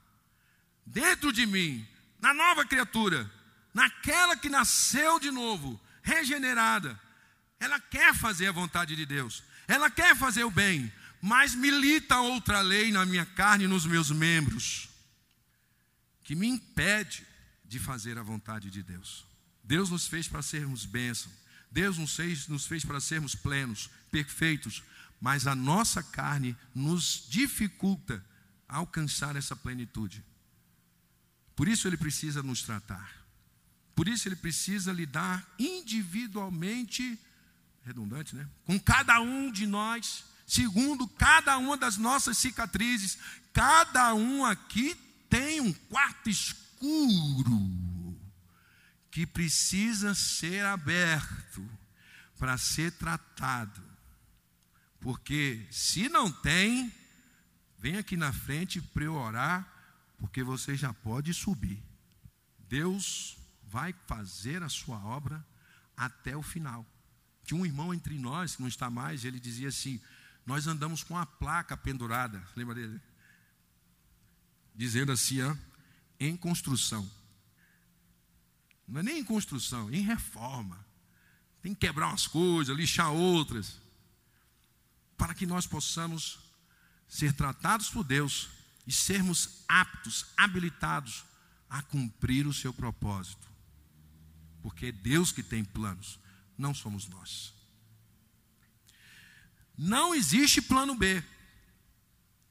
Dentro 0.86 1.32
de 1.32 1.46
mim, 1.46 1.86
na 2.20 2.34
nova 2.34 2.64
criatura, 2.64 3.30
naquela 3.72 4.36
que 4.36 4.48
nasceu 4.48 5.18
de 5.18 5.30
novo, 5.30 5.80
regenerada, 6.02 6.98
ela 7.58 7.80
quer 7.80 8.14
fazer 8.14 8.48
a 8.48 8.52
vontade 8.52 8.94
de 8.94 9.06
Deus, 9.06 9.42
ela 9.66 9.90
quer 9.90 10.14
fazer 10.16 10.44
o 10.44 10.50
bem, 10.50 10.92
mas 11.20 11.54
milita 11.54 12.20
outra 12.20 12.60
lei 12.60 12.92
na 12.92 13.06
minha 13.06 13.24
carne 13.24 13.64
e 13.64 13.68
nos 13.68 13.86
meus 13.86 14.10
membros, 14.10 14.88
que 16.22 16.34
me 16.34 16.46
impede 16.46 17.26
de 17.64 17.78
fazer 17.78 18.18
a 18.18 18.22
vontade 18.22 18.70
de 18.70 18.82
Deus. 18.82 19.24
Deus 19.62 19.88
nos 19.88 20.06
fez 20.06 20.28
para 20.28 20.42
sermos 20.42 20.84
bênção, 20.84 21.32
Deus 21.70 21.98
nos 21.98 22.14
fez, 22.14 22.46
nos 22.46 22.66
fez 22.66 22.84
para 22.84 23.00
sermos 23.00 23.34
plenos, 23.34 23.88
perfeitos, 24.10 24.82
mas 25.20 25.46
a 25.46 25.54
nossa 25.54 26.02
carne 26.02 26.56
nos 26.74 27.26
dificulta 27.28 28.24
alcançar 28.68 29.34
essa 29.36 29.56
plenitude. 29.56 30.22
Por 31.56 31.68
isso 31.68 31.88
ele 31.88 31.96
precisa 31.96 32.42
nos 32.42 32.62
tratar. 32.62 33.24
Por 33.94 34.08
isso 34.08 34.28
ele 34.28 34.36
precisa 34.36 34.92
lidar 34.92 35.46
individualmente, 35.58 37.18
redundante, 37.84 38.34
né? 38.34 38.48
Com 38.64 38.78
cada 38.78 39.20
um 39.20 39.52
de 39.52 39.66
nós 39.66 40.24
segundo 40.46 41.08
cada 41.08 41.56
uma 41.58 41.76
das 41.76 41.96
nossas 41.96 42.38
cicatrizes. 42.38 43.18
Cada 43.52 44.14
um 44.14 44.44
aqui 44.44 44.94
tem 45.28 45.60
um 45.60 45.72
quarto 45.72 46.28
escuro 46.28 47.60
que 49.10 49.26
precisa 49.26 50.14
ser 50.14 50.64
aberto 50.64 51.68
para 52.38 52.58
ser 52.58 52.92
tratado. 52.92 53.82
Porque 55.00 55.66
se 55.70 56.08
não 56.08 56.30
tem, 56.30 56.92
vem 57.78 57.96
aqui 57.96 58.16
na 58.16 58.32
frente 58.32 58.80
para 58.80 59.04
eu 59.04 59.14
orar, 59.14 59.70
porque 60.24 60.42
você 60.42 60.74
já 60.74 60.90
pode 60.90 61.34
subir. 61.34 61.82
Deus 62.58 63.36
vai 63.62 63.92
fazer 64.06 64.62
a 64.62 64.70
sua 64.70 64.96
obra 65.04 65.46
até 65.94 66.34
o 66.34 66.42
final. 66.42 66.86
Tinha 67.44 67.60
um 67.60 67.66
irmão 67.66 67.92
entre 67.92 68.18
nós, 68.18 68.56
que 68.56 68.62
não 68.62 68.68
está 68.68 68.88
mais, 68.88 69.26
ele 69.26 69.38
dizia 69.38 69.68
assim: 69.68 70.00
nós 70.46 70.66
andamos 70.66 71.04
com 71.04 71.14
a 71.18 71.26
placa 71.26 71.76
pendurada, 71.76 72.42
lembra 72.56 72.74
dele? 72.74 72.98
Dizendo 74.74 75.12
assim, 75.12 75.40
em 76.18 76.34
construção. 76.38 77.08
Não 78.88 79.00
é 79.00 79.02
nem 79.02 79.18
em 79.18 79.24
construção, 79.24 79.92
em 79.92 80.00
reforma. 80.00 80.82
Tem 81.60 81.74
que 81.74 81.86
quebrar 81.86 82.08
umas 82.08 82.26
coisas, 82.26 82.74
lixar 82.74 83.12
outras, 83.12 83.78
para 85.18 85.34
que 85.34 85.44
nós 85.44 85.66
possamos 85.66 86.38
ser 87.06 87.34
tratados 87.34 87.90
por 87.90 88.02
Deus 88.02 88.63
e 88.86 88.92
sermos 88.92 89.64
aptos, 89.68 90.26
habilitados 90.36 91.24
a 91.68 91.82
cumprir 91.82 92.46
o 92.46 92.52
seu 92.52 92.72
propósito. 92.72 93.48
Porque 94.62 94.86
é 94.86 94.92
Deus 94.92 95.32
que 95.32 95.42
tem 95.42 95.64
planos, 95.64 96.18
não 96.56 96.74
somos 96.74 97.08
nós. 97.08 97.52
Não 99.76 100.14
existe 100.14 100.62
plano 100.62 100.94
B. 100.94 101.22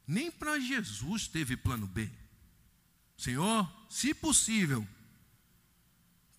Nem 0.05 0.29
para 0.29 0.59
Jesus 0.59 1.27
teve 1.27 1.55
plano 1.55 1.87
B. 1.87 2.09
Senhor, 3.17 3.71
se 3.89 4.13
possível, 4.13 4.85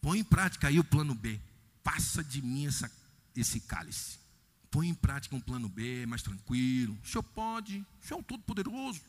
põe 0.03 0.19
em 0.19 0.25
prática 0.25 0.69
aí 0.69 0.79
o 0.79 0.85
plano 0.85 1.15
B. 1.15 1.41
Passa 1.83 2.23
de 2.23 2.43
mim 2.43 2.67
essa, 2.67 2.93
esse 3.35 3.61
cálice. 3.61 4.19
Põe 4.71 4.89
em 4.89 4.95
prática 4.95 5.35
um 5.35 5.41
plano 5.41 5.69
B, 5.69 6.05
mais 6.05 6.23
tranquilo. 6.23 6.99
O 7.03 7.07
senhor 7.07 7.23
pode, 7.23 7.79
o 8.03 8.07
senhor 8.07 8.19
é 8.19 8.21
um 8.21 8.25
todo-poderoso. 8.25 9.01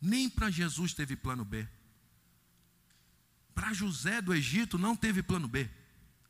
Nem 0.00 0.28
para 0.28 0.50
Jesus 0.50 0.94
teve 0.94 1.16
plano 1.16 1.44
B. 1.44 1.66
Para 3.54 3.72
José 3.72 4.22
do 4.22 4.34
Egito 4.34 4.78
não 4.78 4.96
teve 4.96 5.22
plano 5.22 5.46
B. 5.46 5.68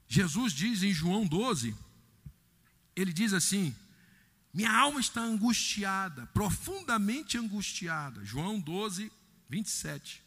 Jesus 0.09 0.53
diz 0.53 0.83
em 0.83 0.93
João 0.93 1.27
12, 1.27 1.77
ele 2.97 3.13
diz 3.13 3.33
assim: 3.33 3.75
minha 4.53 4.73
alma 4.73 4.99
está 5.01 5.21
angustiada, 5.21 6.27
profundamente 6.29 7.39
angustiada. 7.39 8.25
João 8.25 8.59
12, 8.59 9.11
27. 9.49 10.23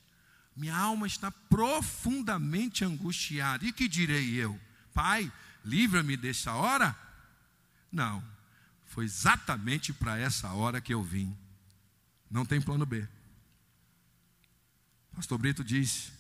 Minha 0.56 0.76
alma 0.76 1.06
está 1.08 1.30
profundamente 1.30 2.86
angustiada. 2.86 3.66
E 3.66 3.74
que 3.74 3.88
direi 3.88 4.36
eu? 4.36 4.60
Pai, 4.94 5.32
livra-me 5.66 6.16
dessa 6.16 6.54
hora? 6.54 6.98
Não, 7.92 8.24
foi 8.86 9.04
exatamente 9.06 9.92
para 9.92 10.18
essa 10.18 10.50
hora 10.54 10.80
que 10.80 10.94
eu 10.94 11.04
vim. 11.04 11.36
Não 12.32 12.46
tem 12.46 12.62
plano 12.62 12.86
B. 12.86 13.08
Pastor 15.16 15.38
Brito 15.38 15.64
diz: 15.64 16.12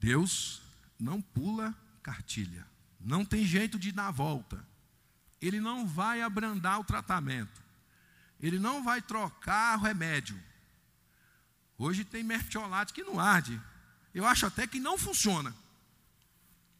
Deus 0.00 0.62
não 0.98 1.20
pula 1.20 1.74
cartilha, 2.02 2.66
não 3.00 3.24
tem 3.24 3.44
jeito 3.44 3.78
de 3.78 3.92
dar 3.92 4.08
a 4.08 4.12
volta 4.12 4.66
ele 5.40 5.60
não 5.60 5.86
vai 5.86 6.20
abrandar 6.22 6.80
o 6.80 6.84
tratamento, 6.84 7.62
ele 8.40 8.58
não 8.58 8.82
vai 8.82 9.00
trocar 9.00 9.78
o 9.78 9.82
remédio. 9.82 10.40
Hoje 11.76 12.04
tem 12.04 12.24
mertiolate 12.24 12.92
que 12.92 13.04
não 13.04 13.20
arde, 13.20 13.60
eu 14.12 14.26
acho 14.26 14.46
até 14.46 14.66
que 14.66 14.80
não 14.80 14.98
funciona. 14.98 15.54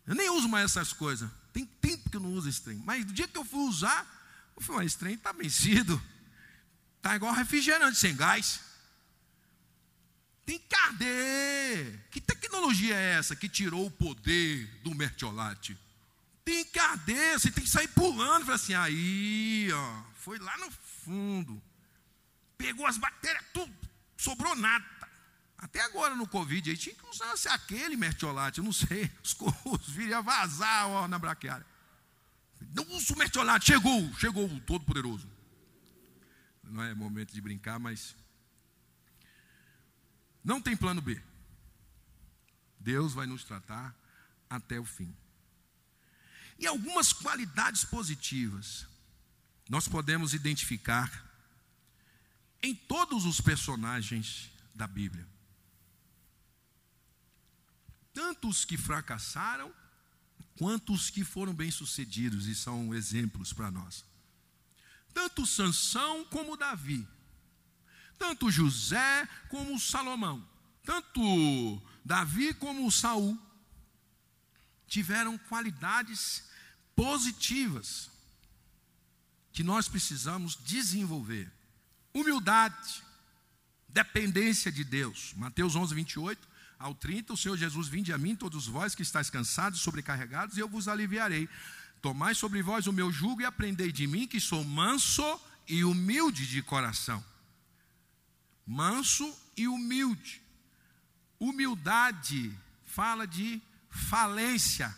Eu 0.07 0.15
nem 0.15 0.31
uso 0.31 0.49
mais 0.49 0.65
essas 0.65 0.93
coisas, 0.93 1.31
tem 1.53 1.65
tempo 1.67 2.11
que 2.11 2.17
eu 2.17 2.21
não 2.21 2.33
uso 2.33 2.49
esse 2.49 2.63
trem, 2.63 2.79
mas 2.85 3.05
no 3.05 3.13
dia 3.13 3.29
que 3.29 3.39
eu 3.39 3.45
fui 3.45 3.69
usar, 3.69 4.07
eu 4.57 4.63
falei, 4.63 4.87
esse 4.87 4.99
trem 4.99 5.15
está 5.15 5.33
vencido, 5.33 6.01
está 6.97 7.15
igual 7.15 7.33
refrigerante 7.33 7.97
sem 7.97 8.17
gás. 8.17 8.61
Tem 10.49 10.59
que 10.59 10.75
arder. 10.75 12.09
Que 12.11 12.23
tecnologia 12.23 12.95
é 12.95 13.19
essa 13.19 13.37
que 13.37 13.51
tirou 13.51 13.85
o 13.85 13.91
poder 13.91 14.67
do 14.83 14.95
mertiolate? 14.95 15.77
tem 16.49 16.65
que 16.65 16.79
arder, 16.79 17.39
você 17.39 17.51
tem 17.51 17.63
que 17.63 17.69
sair 17.69 17.89
pulando. 17.89 18.47
Falei 18.47 18.55
assim, 18.55 18.73
aí, 18.73 19.69
ó, 19.71 20.03
foi 20.15 20.39
lá 20.39 20.57
no 20.57 20.71
fundo, 20.71 21.63
pegou 22.57 22.87
as 22.87 22.97
bactérias, 22.97 23.45
tudo, 23.53 23.71
sobrou 24.17 24.57
nada. 24.57 24.87
Até 25.59 25.83
agora 25.83 26.15
no 26.15 26.27
Covid, 26.27 26.71
aí 26.71 26.77
tinha 26.79 26.95
que 26.95 27.07
usar 27.07 27.35
aquele 27.53 27.97
mertiolate, 27.97 28.61
eu 28.61 28.65
não 28.65 28.73
sei, 28.73 29.11
os, 29.23 29.37
os 29.67 29.91
vírus 29.91 30.25
vazar 30.25 30.89
ó, 30.89 31.07
na 31.07 31.19
braquiária. 31.19 31.67
Não 32.75 32.85
usa 32.97 33.13
o 33.13 33.19
mertiolate, 33.19 33.67
chegou, 33.67 34.11
chegou 34.15 34.47
o 34.47 34.61
Todo-Poderoso. 34.61 35.29
Não 36.65 36.83
é 36.83 36.95
momento 36.95 37.35
de 37.35 37.41
brincar, 37.43 37.79
mas 37.79 38.17
não 40.45 40.61
tem 40.61 40.77
plano 40.77 41.01
B. 41.01 41.21
Deus 42.79 43.13
vai 43.13 43.27
nos 43.27 43.45
tratar 43.45 43.95
até 44.49 44.79
o 44.79 44.85
fim. 44.85 45.15
E 46.59 46.67
algumas 46.67 47.13
qualidades 47.13 47.85
positivas 47.85 48.87
nós 49.69 49.87
podemos 49.87 50.33
identificar 50.33 51.25
em 52.63 52.75
todos 52.75 53.25
os 53.25 53.41
personagens 53.41 54.51
da 54.75 54.87
Bíblia. 54.87 55.27
Tanto 58.13 58.49
os 58.49 58.65
que 58.65 58.77
fracassaram, 58.77 59.73
quantos 60.59 61.11
que 61.11 61.23
foram 61.23 61.55
bem-sucedidos 61.55 62.47
e 62.47 62.55
são 62.55 62.93
exemplos 62.93 63.53
para 63.53 63.71
nós. 63.71 64.05
Tanto 65.15 65.47
Sansão 65.47 66.25
como 66.25 66.57
Davi, 66.57 67.07
tanto 68.19 68.51
José 68.51 69.29
como 69.49 69.79
Salomão, 69.79 70.47
tanto 70.85 71.81
Davi 72.05 72.53
como 72.55 72.91
Saul 72.91 73.39
tiveram 74.87 75.37
qualidades 75.37 76.45
positivas 76.97 78.11
que 79.53 79.63
nós 79.63 79.89
precisamos 79.89 80.57
desenvolver. 80.57 81.51
Humildade, 82.15 83.03
dependência 83.89 84.73
de 84.73 84.83
Deus. 84.83 85.33
Mateus 85.37 85.77
11, 85.77 85.95
28 85.95 86.49
ao 86.79 86.95
30, 86.95 87.33
o 87.33 87.37
Senhor 87.37 87.57
Jesus, 87.57 87.89
vinde 87.89 88.13
a 88.13 88.19
mim, 88.19 88.37
todos 88.37 88.67
vós 88.67 88.95
que 88.95 89.03
estáis 89.03 89.29
cansados 89.29 89.81
e 89.81 89.83
sobrecarregados, 89.83 90.57
e 90.57 90.61
eu 90.61 90.69
vos 90.69 90.89
aliviarei. 90.89 91.49
Tomai 92.01 92.35
sobre 92.35 92.63
vós 92.63 92.87
o 92.87 92.93
meu 92.93 93.11
jugo 93.11 93.43
e 93.43 93.45
aprendei 93.45 93.91
de 93.91 94.07
mim, 94.07 94.27
que 94.27 94.41
sou 94.41 94.63
manso 94.65 95.41
e 95.67 95.85
humilde 95.85 96.47
de 96.47 96.63
coração. 96.63 97.23
Manso 98.71 99.35
e 99.57 99.67
humilde. 99.67 100.43
Humildade 101.41 102.53
fala 102.85 103.27
de 103.27 103.63
falência. 103.89 104.95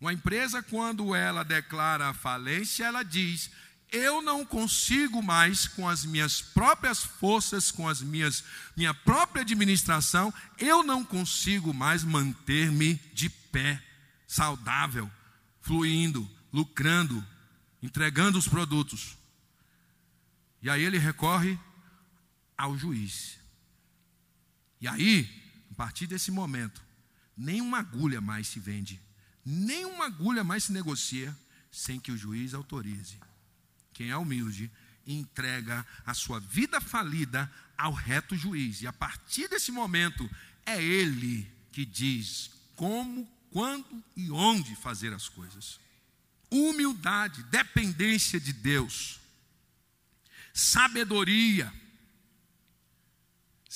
Uma 0.00 0.12
empresa, 0.12 0.60
quando 0.60 1.14
ela 1.14 1.44
declara 1.44 2.12
falência, 2.12 2.84
ela 2.84 3.04
diz: 3.04 3.52
eu 3.92 4.20
não 4.20 4.44
consigo 4.44 5.22
mais 5.22 5.68
com 5.68 5.88
as 5.88 6.04
minhas 6.04 6.42
próprias 6.42 7.04
forças, 7.04 7.70
com 7.70 7.88
as 7.88 8.02
minhas 8.02 8.42
minha 8.76 8.92
própria 8.92 9.42
administração, 9.42 10.34
eu 10.58 10.82
não 10.82 11.04
consigo 11.04 11.72
mais 11.72 12.02
manter-me 12.02 12.96
de 13.14 13.30
pé, 13.30 13.80
saudável, 14.26 15.08
fluindo, 15.60 16.28
lucrando, 16.52 17.24
entregando 17.80 18.38
os 18.38 18.48
produtos. 18.48 19.16
E 20.60 20.68
aí 20.68 20.82
ele 20.82 20.98
recorre 20.98 21.56
ao 22.56 22.76
juiz. 22.76 23.38
E 24.80 24.88
aí, 24.88 25.28
a 25.70 25.74
partir 25.74 26.06
desse 26.06 26.30
momento, 26.30 26.82
nenhuma 27.36 27.78
agulha 27.78 28.20
mais 28.20 28.46
se 28.48 28.60
vende, 28.60 29.00
nenhuma 29.44 30.06
agulha 30.06 30.44
mais 30.44 30.64
se 30.64 30.72
negocia 30.72 31.36
sem 31.70 32.00
que 32.00 32.12
o 32.12 32.16
juiz 32.16 32.54
autorize. 32.54 33.18
Quem 33.92 34.10
é 34.10 34.16
humilde 34.16 34.70
entrega 35.06 35.86
a 36.04 36.12
sua 36.14 36.40
vida 36.40 36.80
falida 36.80 37.50
ao 37.76 37.92
reto 37.92 38.36
juiz. 38.36 38.82
E 38.82 38.86
a 38.86 38.92
partir 38.92 39.48
desse 39.48 39.70
momento, 39.70 40.28
é 40.64 40.82
ele 40.82 41.50
que 41.70 41.84
diz 41.84 42.50
como, 42.74 43.28
quando 43.50 44.02
e 44.16 44.30
onde 44.30 44.74
fazer 44.76 45.12
as 45.12 45.28
coisas. 45.28 45.78
Humildade, 46.50 47.42
dependência 47.44 48.40
de 48.40 48.52
Deus, 48.52 49.20
sabedoria, 50.52 51.72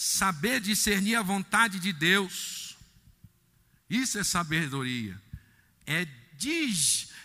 saber 0.00 0.60
discernir 0.60 1.16
a 1.16 1.22
vontade 1.22 1.78
de 1.78 1.92
Deus. 1.92 2.74
Isso 3.88 4.18
é 4.18 4.24
sabedoria. 4.24 5.20
É, 5.86 6.02
é, 6.02 6.06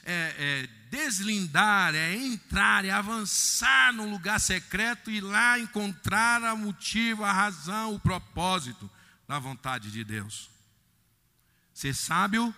é 0.05 0.69
deslindar, 0.89 1.95
é 1.95 2.13
entrar, 2.13 2.83
é 2.83 2.91
avançar 2.91 3.93
no 3.93 4.09
lugar 4.09 4.41
secreto 4.41 5.09
e 5.09 5.21
lá 5.21 5.57
encontrar 5.57 6.53
o 6.53 6.57
motivo, 6.57 7.23
a 7.23 7.31
razão, 7.31 7.95
o 7.95 7.99
propósito 7.99 8.91
da 9.25 9.39
vontade 9.39 9.89
de 9.89 10.03
Deus. 10.03 10.49
Ser 11.73 11.95
sábio 11.95 12.53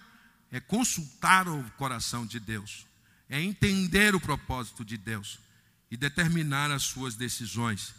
é 0.52 0.60
consultar 0.60 1.48
o 1.48 1.64
coração 1.78 2.26
de 2.26 2.40
Deus, 2.40 2.88
é 3.30 3.40
entender 3.40 4.16
o 4.16 4.20
propósito 4.20 4.84
de 4.84 4.98
Deus 4.98 5.38
e 5.92 5.96
determinar 5.96 6.72
as 6.72 6.82
suas 6.84 7.14
decisões. 7.14 7.94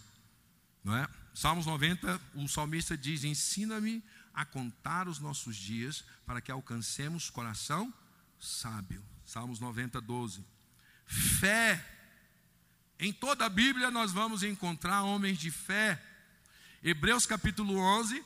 Não 0.83 0.97
é? 0.97 1.09
Salmos 1.39 1.67
90, 1.67 2.21
o 2.35 2.49
salmista 2.49 2.99
diz: 2.99 3.23
Ensina-me 3.23 4.03
a 4.35 4.45
contar 4.45 5.07
os 5.07 5.21
nossos 5.21 5.57
dias 5.57 6.05
para 6.27 6.41
que 6.41 6.51
alcancemos 6.51 7.31
coração 7.31 7.95
sábio. 8.41 9.01
Salmos 9.25 9.61
90, 9.61 10.01
12. 10.01 10.45
Fé. 11.07 11.81
Em 12.99 13.13
toda 13.13 13.45
a 13.45 13.49
Bíblia 13.49 13.89
nós 13.89 14.11
vamos 14.11 14.43
encontrar 14.43 15.05
homens 15.05 15.39
de 15.39 15.53
fé. 15.53 16.05
Hebreus 16.83 17.25
capítulo 17.25 17.79
11 17.79 18.25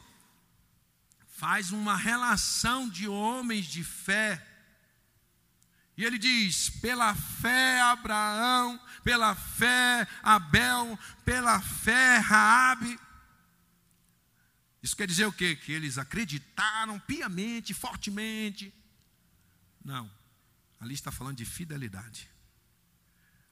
faz 1.37 1.71
uma 1.71 1.95
relação 1.95 2.89
de 2.89 3.07
homens 3.07 3.67
de 3.67 3.85
fé. 3.85 4.43
E 5.97 6.05
ele 6.05 6.19
diz: 6.19 6.71
pela 6.71 7.15
fé 7.15 7.81
Abraão, 7.81 8.81
pela 9.05 9.35
fé 9.35 10.07
Abel, 10.23 10.99
pela 11.25 11.61
fé 11.61 12.19
Raabe. 12.19 12.99
Isso 14.83 14.97
quer 14.97 15.07
dizer 15.07 15.27
o 15.27 15.33
quê? 15.33 15.55
Que 15.55 15.73
eles 15.73 15.99
acreditaram 15.99 16.99
piamente, 16.99 17.73
fortemente. 17.73 18.75
Não. 19.85 20.11
Ali 20.81 20.95
está 20.95 21.13
falando 21.13 21.37
de 21.37 21.45
fidelidade. 21.45 22.29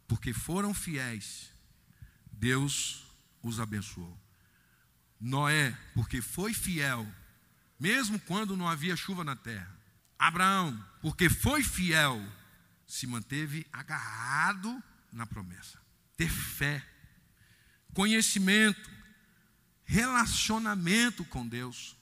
Porque 0.08 0.32
foram 0.32 0.74
fiéis, 0.74 1.50
Deus 2.32 3.04
os 3.42 3.60
abençoou. 3.60 4.18
Noé, 5.20 5.76
porque 5.94 6.20
foi 6.20 6.52
fiel, 6.52 7.06
mesmo 7.78 8.18
quando 8.18 8.56
não 8.56 8.68
havia 8.68 8.96
chuva 8.96 9.22
na 9.22 9.36
terra. 9.36 9.79
Abraão, 10.20 10.78
porque 11.00 11.30
foi 11.30 11.62
fiel, 11.62 12.22
se 12.86 13.06
manteve 13.06 13.66
agarrado 13.72 14.82
na 15.10 15.26
promessa. 15.26 15.80
Ter 16.14 16.28
fé, 16.28 16.86
conhecimento, 17.94 18.90
relacionamento 19.82 21.24
com 21.24 21.48
Deus, 21.48 21.96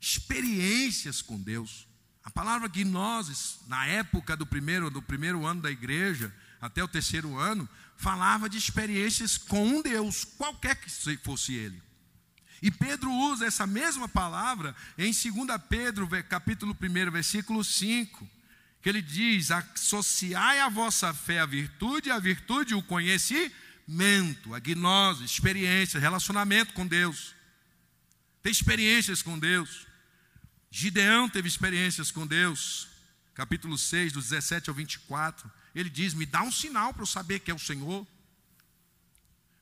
experiências 0.00 1.20
com 1.20 1.42
Deus. 1.42 1.88
A 2.22 2.30
palavra 2.30 2.68
gnoses, 2.68 3.58
na 3.66 3.84
época 3.84 4.36
do 4.36 4.46
primeiro, 4.46 4.88
do 4.88 5.02
primeiro 5.02 5.44
ano 5.44 5.60
da 5.60 5.70
igreja, 5.70 6.32
até 6.60 6.84
o 6.84 6.88
terceiro 6.88 7.36
ano, 7.36 7.68
falava 7.96 8.48
de 8.48 8.56
experiências 8.56 9.36
com 9.36 9.66
um 9.66 9.82
Deus, 9.82 10.24
qualquer 10.24 10.76
que 10.76 10.88
fosse 11.18 11.54
ele. 11.54 11.82
E 12.62 12.70
Pedro 12.70 13.10
usa 13.10 13.46
essa 13.46 13.66
mesma 13.66 14.08
palavra 14.08 14.74
em 14.96 15.12
2 15.12 15.24
Pedro, 15.68 16.08
capítulo 16.28 16.76
1, 16.80 17.10
versículo 17.10 17.62
5, 17.62 18.28
que 18.82 18.88
ele 18.88 19.02
diz: 19.02 19.50
associai 19.50 20.60
a 20.60 20.68
vossa 20.68 21.12
fé 21.12 21.40
à 21.40 21.46
virtude, 21.46 22.10
a 22.10 22.18
virtude 22.18 22.74
o 22.74 22.82
conhecimento, 22.82 24.54
a 24.54 24.58
gnose, 24.58 25.24
experiência, 25.24 26.00
relacionamento 26.00 26.72
com 26.72 26.86
Deus. 26.86 27.34
Ter 28.42 28.50
experiências 28.50 29.22
com 29.22 29.38
Deus. 29.38 29.86
Gideão 30.70 31.28
teve 31.28 31.48
experiências 31.48 32.10
com 32.10 32.26
Deus, 32.26 32.88
capítulo 33.34 33.76
6, 33.76 34.12
do 34.12 34.20
17 34.20 34.70
ao 34.70 34.76
24. 34.76 35.50
Ele 35.74 35.90
diz: 35.90 36.14
Me 36.14 36.24
dá 36.24 36.42
um 36.42 36.52
sinal 36.52 36.92
para 36.94 37.02
eu 37.02 37.06
saber 37.06 37.40
que 37.40 37.50
é 37.50 37.54
o 37.54 37.58
Senhor. 37.58 38.06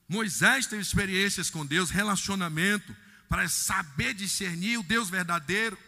Moisés 0.09 0.67
teve 0.67 0.83
experiências 0.83 1.51
com 1.51 1.65
Deus, 1.65 1.91
relacionamento, 1.91 2.95
para 3.29 3.49
saber 3.49 4.15
discernir 4.15 4.79
o 4.79 4.83
Deus 4.83 5.09
verdadeiro. 5.09 5.79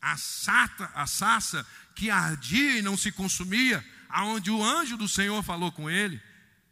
A 0.00 0.16
sata, 0.16 0.90
a 0.94 1.06
sassa 1.06 1.66
que 1.94 2.10
ardia 2.10 2.78
e 2.78 2.82
não 2.82 2.96
se 2.96 3.10
consumia, 3.12 3.84
aonde 4.08 4.50
o 4.50 4.62
anjo 4.62 4.96
do 4.96 5.08
Senhor 5.08 5.42
falou 5.42 5.72
com 5.72 5.88
ele, 5.88 6.20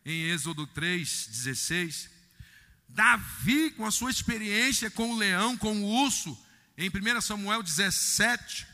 em 0.04 0.24
Êxodo 0.30 0.66
3, 0.66 1.28
16. 1.28 2.10
Davi, 2.88 3.70
com 3.72 3.86
a 3.86 3.90
sua 3.90 4.10
experiência 4.10 4.90
com 4.90 5.12
o 5.12 5.16
leão, 5.16 5.56
com 5.56 5.76
o 5.82 6.04
urso, 6.04 6.36
em 6.76 6.88
1 6.88 7.20
Samuel 7.20 7.62
17, 7.62 8.66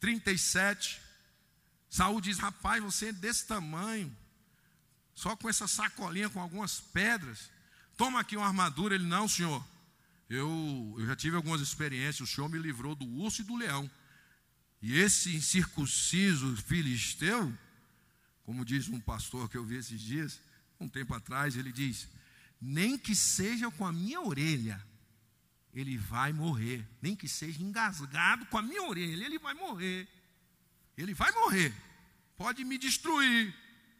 37, 0.00 1.00
Saul 1.90 2.20
diz: 2.20 2.38
Rapaz, 2.38 2.82
você 2.82 3.08
é 3.08 3.12
desse 3.12 3.46
tamanho, 3.46 4.14
só 5.18 5.34
com 5.34 5.48
essa 5.48 5.66
sacolinha 5.66 6.30
com 6.30 6.40
algumas 6.40 6.78
pedras. 6.78 7.50
Toma 7.96 8.20
aqui 8.20 8.36
uma 8.36 8.46
armadura. 8.46 8.94
Ele: 8.94 9.04
Não, 9.04 9.26
senhor. 9.26 9.66
Eu, 10.30 10.94
eu 10.96 11.06
já 11.06 11.16
tive 11.16 11.34
algumas 11.34 11.60
experiências. 11.60 12.20
O 12.20 12.32
senhor 12.32 12.48
me 12.48 12.56
livrou 12.56 12.94
do 12.94 13.04
urso 13.04 13.40
e 13.40 13.44
do 13.44 13.56
leão. 13.56 13.90
E 14.80 14.96
esse 14.96 15.34
incircunciso 15.34 16.56
filisteu, 16.58 17.52
como 18.44 18.64
diz 18.64 18.86
um 18.88 19.00
pastor 19.00 19.48
que 19.48 19.56
eu 19.56 19.64
vi 19.64 19.76
esses 19.76 20.00
dias, 20.00 20.40
um 20.78 20.88
tempo 20.88 21.12
atrás, 21.12 21.56
ele 21.56 21.72
diz: 21.72 22.06
Nem 22.60 22.96
que 22.96 23.16
seja 23.16 23.68
com 23.72 23.84
a 23.84 23.92
minha 23.92 24.20
orelha, 24.20 24.80
ele 25.74 25.98
vai 25.98 26.32
morrer, 26.32 26.86
nem 27.02 27.16
que 27.16 27.28
seja 27.28 27.60
engasgado 27.60 28.46
com 28.46 28.58
a 28.58 28.62
minha 28.62 28.84
orelha, 28.84 29.24
ele 29.24 29.40
vai 29.40 29.54
morrer. 29.54 30.06
Ele 30.96 31.12
vai 31.12 31.32
morrer. 31.32 31.74
Pode 32.36 32.64
me 32.64 32.78
destruir, 32.78 33.52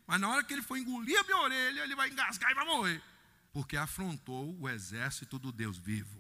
mas 0.09 0.19
na 0.19 0.29
hora 0.31 0.43
que 0.43 0.55
ele 0.55 0.63
for 0.63 0.79
engolir 0.79 1.21
a 1.21 1.23
minha 1.23 1.37
orelha, 1.37 1.83
ele 1.83 1.95
vai 1.95 2.09
engasgar 2.09 2.51
e 2.51 2.55
vai 2.55 2.65
morrer, 2.65 3.03
porque 3.53 3.77
afrontou 3.77 4.59
o 4.59 4.67
exército 4.67 5.39
do 5.39 5.53
Deus 5.53 5.77
vivo. 5.77 6.19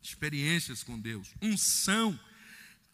Experiências 0.00 0.82
com 0.82 0.98
Deus, 0.98 1.34
unção, 1.42 2.18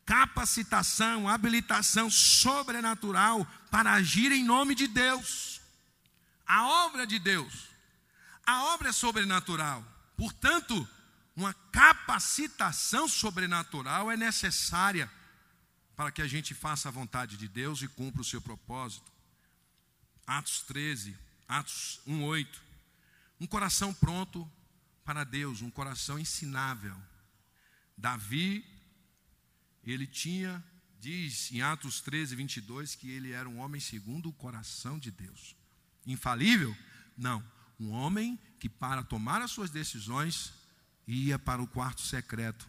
capacitação, 0.04 1.28
habilitação 1.28 2.10
sobrenatural 2.10 3.46
para 3.70 3.92
agir 3.92 4.32
em 4.32 4.42
nome 4.42 4.74
de 4.74 4.88
Deus. 4.88 5.60
A 6.44 6.66
obra 6.86 7.06
de 7.06 7.20
Deus, 7.20 7.68
a 8.44 8.64
obra 8.74 8.88
é 8.88 8.92
sobrenatural. 8.92 9.86
Portanto, 10.16 10.88
uma 11.36 11.54
capacitação 11.70 13.06
sobrenatural 13.06 14.10
é 14.10 14.16
necessária 14.16 15.08
para 15.94 16.10
que 16.10 16.20
a 16.20 16.26
gente 16.26 16.52
faça 16.52 16.88
a 16.88 16.92
vontade 16.92 17.36
de 17.36 17.46
Deus 17.46 17.80
e 17.80 17.86
cumpra 17.86 18.22
o 18.22 18.24
seu 18.24 18.40
propósito. 18.40 19.13
Atos 20.26 20.62
13, 20.62 21.16
Atos 21.46 22.00
1:8. 22.06 22.60
Um 23.40 23.46
coração 23.46 23.92
pronto 23.92 24.50
para 25.04 25.24
Deus, 25.24 25.60
um 25.60 25.70
coração 25.70 26.18
ensinável. 26.18 26.96
Davi, 27.96 28.64
ele 29.84 30.06
tinha, 30.06 30.64
diz 30.98 31.52
em 31.52 31.60
Atos 31.60 32.00
13, 32.00 32.34
22, 32.34 32.94
que 32.94 33.10
ele 33.10 33.32
era 33.32 33.48
um 33.48 33.58
homem 33.58 33.80
segundo 33.80 34.30
o 34.30 34.32
coração 34.32 34.98
de 34.98 35.10
Deus. 35.10 35.54
Infalível? 36.06 36.74
Não. 37.16 37.44
Um 37.78 37.90
homem 37.90 38.38
que, 38.58 38.68
para 38.68 39.02
tomar 39.02 39.42
as 39.42 39.50
suas 39.50 39.70
decisões, 39.70 40.52
ia 41.06 41.38
para 41.38 41.62
o 41.62 41.66
quarto 41.66 42.00
secreto, 42.00 42.68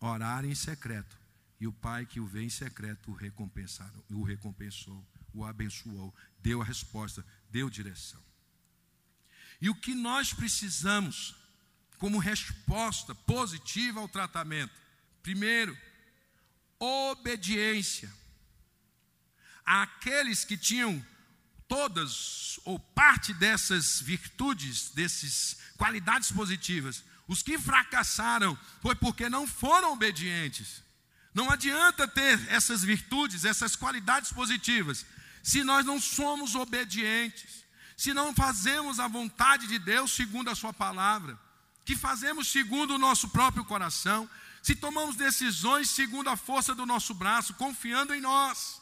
orar 0.00 0.44
em 0.44 0.54
secreto. 0.54 1.16
E 1.60 1.66
o 1.66 1.72
pai 1.72 2.06
que 2.06 2.20
o 2.20 2.26
vê 2.26 2.42
em 2.42 2.50
secreto 2.50 3.10
o, 3.10 4.14
o 4.14 4.22
recompensou, 4.22 5.04
o 5.34 5.44
abençoou, 5.44 6.14
deu 6.38 6.62
a 6.62 6.64
resposta, 6.64 7.26
deu 7.50 7.68
direção. 7.68 8.22
E 9.60 9.68
o 9.68 9.74
que 9.74 9.94
nós 9.94 10.32
precisamos 10.32 11.34
como 11.98 12.18
resposta 12.18 13.14
positiva 13.14 14.00
ao 14.00 14.08
tratamento? 14.08 14.72
Primeiro, 15.22 15.76
obediência. 16.78 18.12
Aqueles 19.64 20.44
que 20.44 20.56
tinham 20.56 21.04
todas 21.66 22.60
ou 22.64 22.78
parte 22.78 23.32
dessas 23.32 24.00
virtudes, 24.00 24.90
dessas 24.90 25.56
qualidades 25.76 26.30
positivas, 26.30 27.02
os 27.26 27.42
que 27.42 27.58
fracassaram 27.58 28.56
foi 28.82 28.94
porque 28.94 29.28
não 29.28 29.46
foram 29.46 29.92
obedientes. 29.92 30.82
Não 31.32 31.50
adianta 31.50 32.06
ter 32.06 32.38
essas 32.48 32.82
virtudes, 32.84 33.44
essas 33.44 33.74
qualidades 33.74 34.32
positivas, 34.32 35.04
se 35.44 35.62
nós 35.62 35.84
não 35.84 36.00
somos 36.00 36.54
obedientes, 36.54 37.66
se 37.94 38.14
não 38.14 38.34
fazemos 38.34 38.98
a 38.98 39.06
vontade 39.06 39.66
de 39.66 39.78
Deus 39.78 40.10
segundo 40.10 40.48
a 40.48 40.54
Sua 40.54 40.72
palavra, 40.72 41.38
que 41.84 41.94
fazemos 41.94 42.48
segundo 42.48 42.94
o 42.94 42.98
nosso 42.98 43.28
próprio 43.28 43.62
coração, 43.62 44.28
se 44.62 44.74
tomamos 44.74 45.16
decisões 45.16 45.90
segundo 45.90 46.30
a 46.30 46.36
força 46.36 46.74
do 46.74 46.86
nosso 46.86 47.12
braço, 47.12 47.52
confiando 47.54 48.14
em 48.14 48.22
nós. 48.22 48.80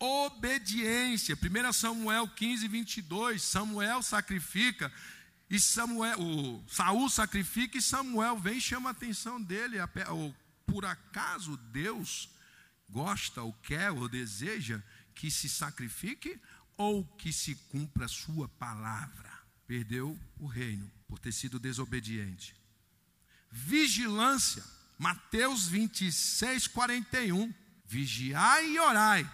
Obediência, 0.00 1.36
1 1.36 1.72
Samuel 1.72 2.26
15, 2.26 2.66
22, 2.66 3.40
Samuel 3.40 4.02
sacrifica 4.02 4.92
e 5.48 5.60
Samuel, 5.60 6.18
o 6.20 6.64
Saul 6.66 7.08
sacrifica 7.08 7.78
e 7.78 7.82
Samuel 7.82 8.36
vem 8.38 8.58
e 8.58 8.60
chama 8.60 8.90
a 8.90 8.92
atenção 8.92 9.40
dele. 9.40 9.76
Ou, 10.08 10.34
por 10.66 10.84
acaso 10.84 11.56
Deus 11.56 12.28
gosta 12.90 13.42
ou 13.42 13.52
quer 13.52 13.90
ou 13.90 14.08
deseja 14.08 14.82
que 15.14 15.30
se 15.30 15.48
sacrifique 15.48 16.40
ou 16.76 17.04
que 17.04 17.32
se 17.32 17.54
cumpra 17.70 18.06
a 18.06 18.08
sua 18.08 18.48
palavra? 18.48 19.30
Perdeu 19.66 20.18
o 20.38 20.46
reino 20.46 20.90
por 21.06 21.18
ter 21.18 21.32
sido 21.32 21.58
desobediente. 21.58 22.54
Vigilância, 23.50 24.64
Mateus 24.98 25.66
26, 25.68 26.68
41. 26.68 27.52
Vigiai 27.86 28.70
e 28.70 28.78
orai, 28.78 29.30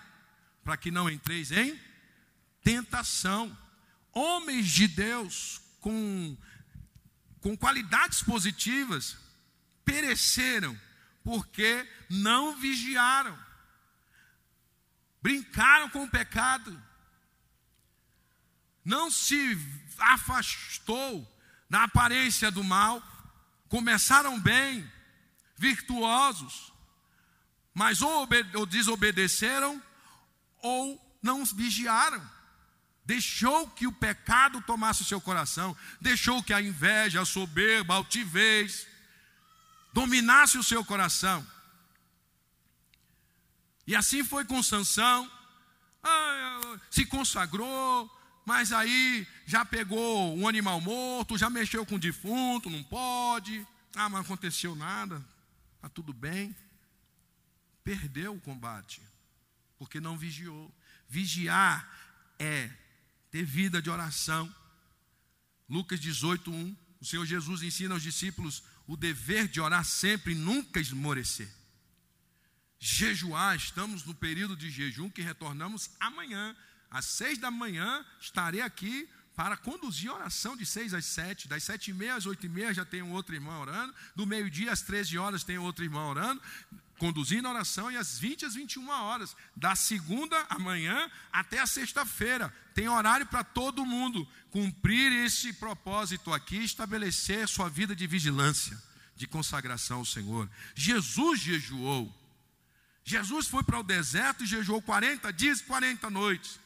para 0.65 0.77
que 0.77 0.91
não 0.91 1.11
entreis 1.11 1.53
em 1.53 1.79
tentação. 2.63 3.57
Homens 4.13 4.69
de 4.69 4.89
Deus 4.89 5.61
com, 5.81 6.37
com 7.41 7.57
qualidades 7.57 8.23
positivas 8.23 9.17
pereceram 9.85 10.77
porque 11.23 11.87
não 12.09 12.57
vigiaram, 12.57 13.37
brincaram 15.27 15.91
com 15.91 16.05
o 16.05 16.09
pecado, 16.09 16.81
não 18.85 19.11
se 19.11 19.59
afastou 19.99 21.29
da 21.69 21.83
aparência 21.83 22.49
do 22.49 22.63
mal, 22.63 23.03
começaram 23.69 24.39
bem, 24.39 24.89
virtuosos, 25.57 26.73
mas 27.75 28.03
ou, 28.03 28.29
ou 28.55 28.67
desobedeceram 28.67 29.83
ou 30.63 31.19
não 31.21 31.45
vigiaram. 31.45 32.25
Deixou 33.05 33.69
que 33.71 33.89
o 33.89 33.93
pecado 33.93 34.61
tomasse 34.61 35.03
o 35.03 35.07
seu 35.07 35.21
coração, 35.21 35.77
deixou 36.01 36.41
que 36.41 36.53
a 36.53 36.63
inveja, 36.63 37.23
a 37.23 37.25
soberba, 37.25 37.95
a 37.95 37.97
altivez 37.97 38.87
dominasse 39.93 40.57
o 40.57 40.63
seu 40.63 40.85
coração. 40.85 41.45
E 43.87 43.95
assim 43.95 44.25
foi 44.25 44.45
com 44.45 44.63
Sansão, 44.63 45.31
ah, 46.03 46.79
se 46.91 47.07
consagrou, 47.07 48.11
mas 48.45 48.73
aí 48.73 49.27
já 49.45 49.65
pegou 49.65 50.37
um 50.37 50.47
animal 50.49 50.81
morto, 50.81 51.39
já 51.39 51.51
mexeu 51.51 51.85
com 51.87 51.97
o 51.97 52.01
defunto, 52.01 52.71
não 52.71 52.83
pode. 52.83 53.67
Ah, 53.95 54.09
mas 54.09 54.21
aconteceu 54.21 54.75
nada, 54.75 55.25
está 55.77 55.89
tudo 55.89 56.13
bem. 56.13 56.55
Perdeu 57.83 58.35
o 58.35 58.41
combate, 58.41 59.01
porque 59.79 60.01
não 60.01 60.17
vigiou. 60.17 60.73
Vigiar 61.09 61.89
é 62.39 62.71
ter 63.31 63.45
vida 63.45 63.81
de 63.81 63.91
oração. 63.91 64.53
Lucas 65.69 66.01
18, 66.01 66.51
1. 66.51 66.77
O 67.01 67.05
Senhor 67.05 67.27
Jesus 67.27 67.63
ensina 67.63 67.95
aos 67.95 68.03
discípulos 68.03 68.63
o 68.87 68.97
dever 68.97 69.49
de 69.49 69.61
orar 69.61 69.85
sempre 69.85 70.33
e 70.33 70.37
nunca 70.37 70.81
esmorecer. 70.81 71.53
Jejuar, 72.79 73.57
estamos 73.57 74.05
no 74.05 74.15
período 74.15 74.57
de 74.57 74.71
jejum 74.71 75.11
que 75.11 75.23
retornamos 75.23 75.91
amanhã. 75.99 76.55
Às 76.91 77.07
seis 77.07 77.39
da 77.39 77.51
manhã 77.51 78.05
estarei 78.21 78.61
aqui 78.61 79.09
para 79.35 79.57
conduzir 79.57 80.11
a 80.11 80.15
oração 80.15 80.57
de 80.57 80.65
seis 80.65 80.95
às 80.95 81.05
sete, 81.05 81.47
das 81.47 81.63
sete 81.63 81.91
e 81.91 81.95
meia 81.95 82.15
às 82.15 82.25
oito 82.25 82.47
e 82.47 82.49
meia 82.49 82.73
já 82.73 82.87
tem 82.87 83.03
um 83.03 83.13
outro 83.13 83.35
irmão 83.35 83.61
orando, 83.61 83.95
do 84.15 84.27
meio-dia 84.27 84.73
às 84.73 84.81
treze 84.81 85.19
horas 85.19 85.45
tem 85.45 85.59
outro 85.59 85.85
irmão 85.85 86.09
orando, 86.09 86.41
conduzindo 86.99 87.47
a 87.47 87.51
oração 87.51 87.93
e 87.93 87.97
às 87.97 88.19
20 88.19 88.47
às 88.47 88.55
21 88.55 88.89
horas, 88.89 89.37
da 89.55 89.77
segunda 89.77 90.43
amanhã 90.49 91.11
até 91.31 91.61
a 91.61 91.67
sexta-feira. 91.67 92.53
Tem 92.75 92.89
horário 92.89 93.27
para 93.27 93.45
todo 93.45 93.85
mundo 93.85 94.27
cumprir 94.51 95.13
esse 95.25 95.53
propósito 95.53 96.33
aqui, 96.33 96.65
estabelecer 96.65 97.47
sua 97.47 97.69
vida 97.69 97.95
de 97.95 98.07
vigilância, 98.07 98.81
de 99.15 99.27
consagração 99.27 99.99
ao 99.99 100.05
Senhor. 100.05 100.49
Jesus 100.75 101.41
jejuou. 101.41 102.26
Jesus 103.07 103.47
foi 103.47 103.63
para 103.63 103.79
o 103.79 103.85
deserto 103.85 104.45
e 104.45 104.47
jejuou 104.47 104.83
40 104.83 105.33
dias 105.33 105.61
e 105.61 105.65
40 105.65 106.11
noites. 106.11 106.59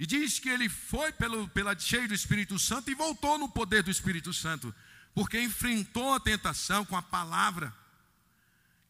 E 0.00 0.06
diz 0.06 0.38
que 0.40 0.48
ele 0.48 0.68
foi 0.68 1.12
pelo, 1.12 1.46
pela 1.50 1.78
cheio 1.78 2.08
do 2.08 2.14
Espírito 2.14 2.58
Santo 2.58 2.90
e 2.90 2.94
voltou 2.94 3.38
no 3.38 3.48
poder 3.48 3.82
do 3.82 3.90
Espírito 3.90 4.32
Santo, 4.32 4.74
porque 5.14 5.38
enfrentou 5.40 6.14
a 6.14 6.18
tentação 6.18 6.84
com 6.84 6.96
a 6.96 7.02
palavra 7.02 7.72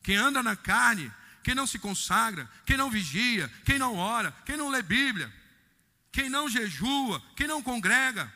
quem 0.04 0.16
anda 0.16 0.42
na 0.42 0.54
carne, 0.54 1.10
quem 1.42 1.54
não 1.54 1.66
se 1.66 1.78
consagra, 1.78 2.48
quem 2.66 2.76
não 2.76 2.90
vigia, 2.90 3.50
quem 3.64 3.78
não 3.78 3.96
ora, 3.96 4.36
quem 4.44 4.54
não 4.56 4.68
lê 4.68 4.82
Bíblia, 4.82 5.32
quem 6.12 6.28
não 6.28 6.48
jejua, 6.48 7.22
quem 7.34 7.46
não 7.46 7.62
congrega. 7.62 8.30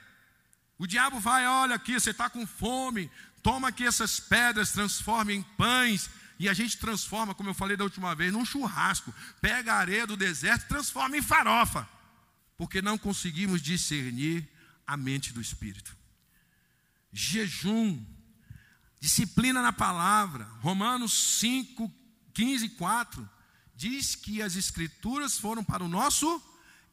O 0.78 0.86
diabo 0.86 1.20
vai, 1.20 1.46
olha 1.46 1.74
aqui, 1.74 1.92
você 1.92 2.10
está 2.10 2.30
com 2.30 2.46
fome, 2.46 3.10
toma 3.42 3.68
aqui 3.68 3.84
essas 3.86 4.18
pedras, 4.18 4.72
transforma 4.72 5.30
em 5.30 5.42
pães, 5.42 6.08
e 6.38 6.48
a 6.48 6.54
gente 6.54 6.78
transforma, 6.78 7.34
como 7.34 7.50
eu 7.50 7.54
falei 7.54 7.76
da 7.76 7.84
última 7.84 8.14
vez, 8.14 8.32
num 8.32 8.44
churrasco. 8.44 9.12
Pega 9.40 9.74
a 9.74 9.78
areia 9.78 10.06
do 10.06 10.16
deserto 10.16 10.64
e 10.64 10.68
transforma 10.68 11.16
em 11.16 11.22
farofa, 11.22 11.88
porque 12.56 12.80
não 12.80 12.96
conseguimos 12.96 13.60
discernir 13.60 14.48
a 14.86 14.96
mente 14.96 15.32
do 15.32 15.40
Espírito. 15.40 15.96
Jejum 17.12 18.04
Disciplina 19.00 19.62
na 19.62 19.72
palavra. 19.72 20.44
Romanos 20.60 21.38
5, 21.38 21.92
15, 22.34 22.70
4 22.70 23.30
diz 23.76 24.16
que 24.16 24.42
as 24.42 24.56
escrituras 24.56 25.38
foram 25.38 25.62
para 25.62 25.84
o 25.84 25.88
nosso 25.88 26.42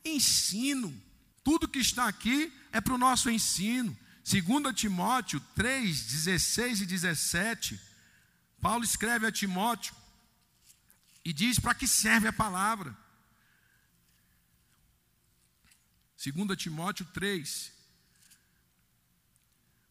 ensino. 0.03 0.95
Tudo 1.43 1.67
que 1.67 1.79
está 1.79 2.07
aqui 2.07 2.53
é 2.71 2.79
para 2.79 2.93
o 2.93 2.97
nosso 2.97 3.29
ensino. 3.29 3.95
2 4.23 4.75
Timóteo 4.75 5.39
3, 5.55 5.99
16 6.03 6.81
e 6.81 6.85
17, 6.85 7.79
Paulo 8.65 8.83
escreve 8.83 9.27
a 9.27 9.31
Timóteo 9.31 9.93
e 11.23 11.31
diz 11.31 11.59
para 11.59 11.75
que 11.75 11.87
serve 11.87 12.27
a 12.27 12.33
palavra. 12.33 12.97
2 16.17 16.57
Timóteo 16.57 17.05
3, 17.13 17.71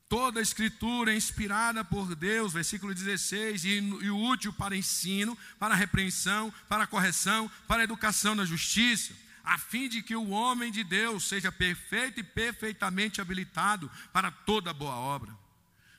Toda 0.09 0.41
a 0.41 0.43
escritura 0.43 1.13
é 1.13 1.17
inspirada 1.17 1.85
por 1.85 2.17
Deus, 2.17 2.53
versículo 2.53 2.93
16, 2.93 3.65
e, 3.65 3.69
e 3.79 4.11
útil 4.11 4.53
para 4.53 4.77
ensino, 4.77 5.39
para 5.57 5.77
repreensão, 5.77 6.53
para 6.69 6.85
correção, 6.85 7.49
para 7.69 7.85
educação 7.85 8.35
na 8.35 8.45
justiça, 8.45 9.15
a 9.45 9.57
fim 9.57 9.89
de 9.89 10.03
que 10.03 10.17
o 10.17 10.31
homem 10.31 10.73
de 10.73 10.83
Deus 10.83 11.29
seja 11.29 11.53
perfeito 11.53 12.19
e 12.19 12.25
perfeitamente 12.25 13.21
habilitado 13.21 13.89
para 14.13 14.33
toda 14.33 14.75
boa 14.75 14.97
obra. 14.97 15.43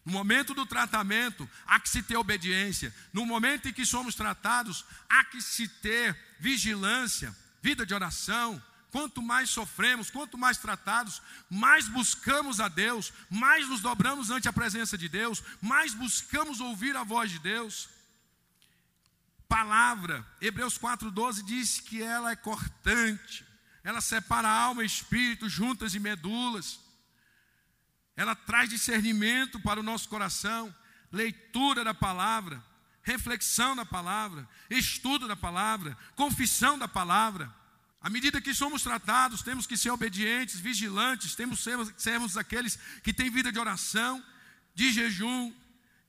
No 0.05 0.13
momento 0.13 0.53
do 0.53 0.67
tratamento, 0.67 1.49
há 1.65 1.79
que 1.79 1.89
se 1.89 2.03
ter 2.03 2.15
obediência. 2.15 2.93
No 3.11 3.25
momento 3.25 3.67
em 3.67 3.73
que 3.73 3.85
somos 3.85 4.13
tratados, 4.13 4.85
há 5.09 5.23
que 5.23 5.41
se 5.41 5.67
ter 5.67 6.15
vigilância, 6.39 7.35
vida 7.59 7.85
de 7.85 7.93
oração. 7.93 8.61
Quanto 8.91 9.19
mais 9.21 9.49
sofremos, 9.49 10.11
quanto 10.11 10.37
mais 10.37 10.59
tratados, 10.59 11.21
mais 11.49 11.89
buscamos 11.89 12.59
a 12.59 12.67
Deus, 12.67 13.11
mais 13.31 13.67
nos 13.67 13.81
dobramos 13.81 14.29
ante 14.29 14.47
a 14.47 14.53
presença 14.53 14.95
de 14.95 15.09
Deus, 15.09 15.43
mais 15.59 15.93
buscamos 15.95 16.61
ouvir 16.61 16.95
a 16.95 17.03
voz 17.03 17.31
de 17.31 17.39
Deus. 17.39 17.89
Palavra, 19.49 20.25
Hebreus 20.39 20.77
4,12 20.77 21.43
diz 21.43 21.79
que 21.79 22.01
ela 22.01 22.31
é 22.31 22.35
cortante, 22.35 23.43
ela 23.83 24.01
separa 24.01 24.47
alma 24.47 24.83
e 24.83 24.85
espírito, 24.85 25.49
juntas 25.49 25.93
e 25.95 25.99
medulas 25.99 26.84
ela 28.15 28.35
traz 28.35 28.69
discernimento 28.69 29.59
para 29.59 29.79
o 29.79 29.83
nosso 29.83 30.07
coração, 30.07 30.73
leitura 31.11 31.83
da 31.83 31.93
palavra, 31.93 32.63
reflexão 33.03 33.75
da 33.75 33.85
palavra, 33.85 34.47
estudo 34.69 35.27
da 35.27 35.35
palavra, 35.35 35.97
confissão 36.15 36.77
da 36.77 36.87
palavra. 36.87 37.53
À 38.01 38.09
medida 38.09 38.41
que 38.41 38.53
somos 38.53 38.83
tratados, 38.83 39.41
temos 39.41 39.67
que 39.67 39.75
ser 39.75 39.89
obedientes, 39.89 40.59
vigilantes, 40.59 41.35
temos 41.35 41.63
que 41.63 42.01
sermos, 42.01 42.37
aqueles 42.37 42.77
que 43.03 43.13
têm 43.13 43.29
vida 43.29 43.51
de 43.51 43.59
oração, 43.59 44.23
de 44.73 44.91
jejum, 44.91 45.53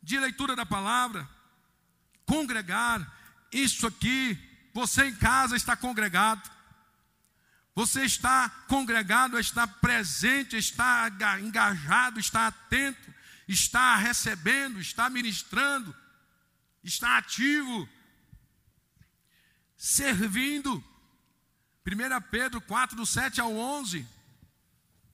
de 0.03 0.19
leitura 0.19 0.55
da 0.55 0.67
palavra, 0.67 1.29
congregar. 2.25 3.01
Isso 3.51 3.87
aqui, 3.87 4.39
você 4.73 5.07
em 5.07 5.15
casa 5.15 5.57
está 5.57 5.75
congregado. 5.75 6.56
Você 7.77 8.07
está 8.07 8.49
congregado, 8.69 9.39
está 9.39 9.67
presente, 9.67 10.57
está 10.57 11.11
engajado, 11.39 12.19
está 12.19 12.47
atento, 12.47 13.15
está 13.47 13.97
recebendo, 13.97 14.81
está 14.81 15.11
ministrando, 15.11 15.95
está 16.83 17.19
ativo, 17.19 17.87
servindo. 19.77 20.83
1 21.87 22.31
Pedro 22.31 22.63
4, 22.63 22.97
do 22.97 23.05
7 23.05 23.43
ao 23.43 23.55
11. 23.55 24.09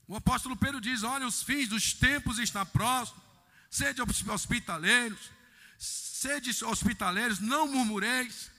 O 0.06 0.14
apóstolo 0.14 0.56
Pedro 0.56 0.80
diz: 0.80 1.02
Olha, 1.02 1.26
os 1.26 1.42
fins 1.42 1.68
dos 1.68 1.92
tempos 1.92 2.38
estão 2.38 2.64
próximos. 2.66 3.20
Sede 3.68 4.00
hospitaleiros, 4.00 5.32
sede 5.76 6.64
hospitaleiros, 6.64 7.40
não 7.40 7.66
murmureis, 7.66 8.52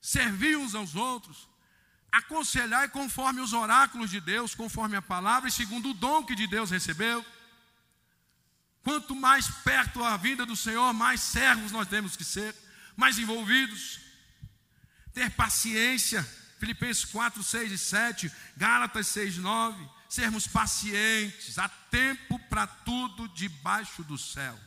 servi 0.00 0.56
uns 0.56 0.74
aos 0.74 0.94
outros 0.94 1.49
aconselhar 2.12 2.90
conforme 2.90 3.40
os 3.40 3.52
oráculos 3.52 4.10
de 4.10 4.20
Deus, 4.20 4.54
conforme 4.54 4.96
a 4.96 5.02
palavra 5.02 5.48
e 5.48 5.52
segundo 5.52 5.90
o 5.90 5.94
dom 5.94 6.24
que 6.24 6.34
de 6.34 6.46
Deus 6.46 6.70
recebeu. 6.70 7.24
Quanto 8.82 9.14
mais 9.14 9.48
perto 9.48 10.02
a 10.02 10.16
vinda 10.16 10.46
do 10.46 10.56
Senhor, 10.56 10.92
mais 10.92 11.20
servos 11.20 11.70
nós 11.70 11.88
temos 11.88 12.16
que 12.16 12.24
ser, 12.24 12.54
mais 12.96 13.18
envolvidos. 13.18 14.00
Ter 15.12 15.30
paciência, 15.30 16.22
Filipenses 16.58 17.04
4, 17.04 17.42
6 17.42 17.72
e 17.72 17.78
7, 17.78 18.32
Gálatas 18.56 19.06
6, 19.08 19.38
9. 19.38 19.88
Sermos 20.08 20.46
pacientes, 20.46 21.58
há 21.58 21.68
tempo 21.68 22.38
para 22.48 22.66
tudo 22.66 23.28
debaixo 23.28 24.02
do 24.02 24.18
céu. 24.18 24.58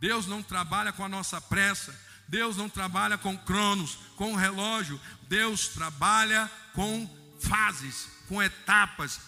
Deus 0.00 0.26
não 0.26 0.42
trabalha 0.42 0.92
com 0.92 1.04
a 1.04 1.08
nossa 1.08 1.40
pressa, 1.40 1.94
Deus 2.32 2.56
não 2.56 2.66
trabalha 2.66 3.16
com 3.18 3.36
cronos, 3.36 3.98
com 4.16 4.34
relógio. 4.34 4.98
Deus 5.28 5.68
trabalha 5.68 6.50
com 6.72 7.06
fases, 7.38 8.08
com 8.26 8.42
etapas. 8.42 9.20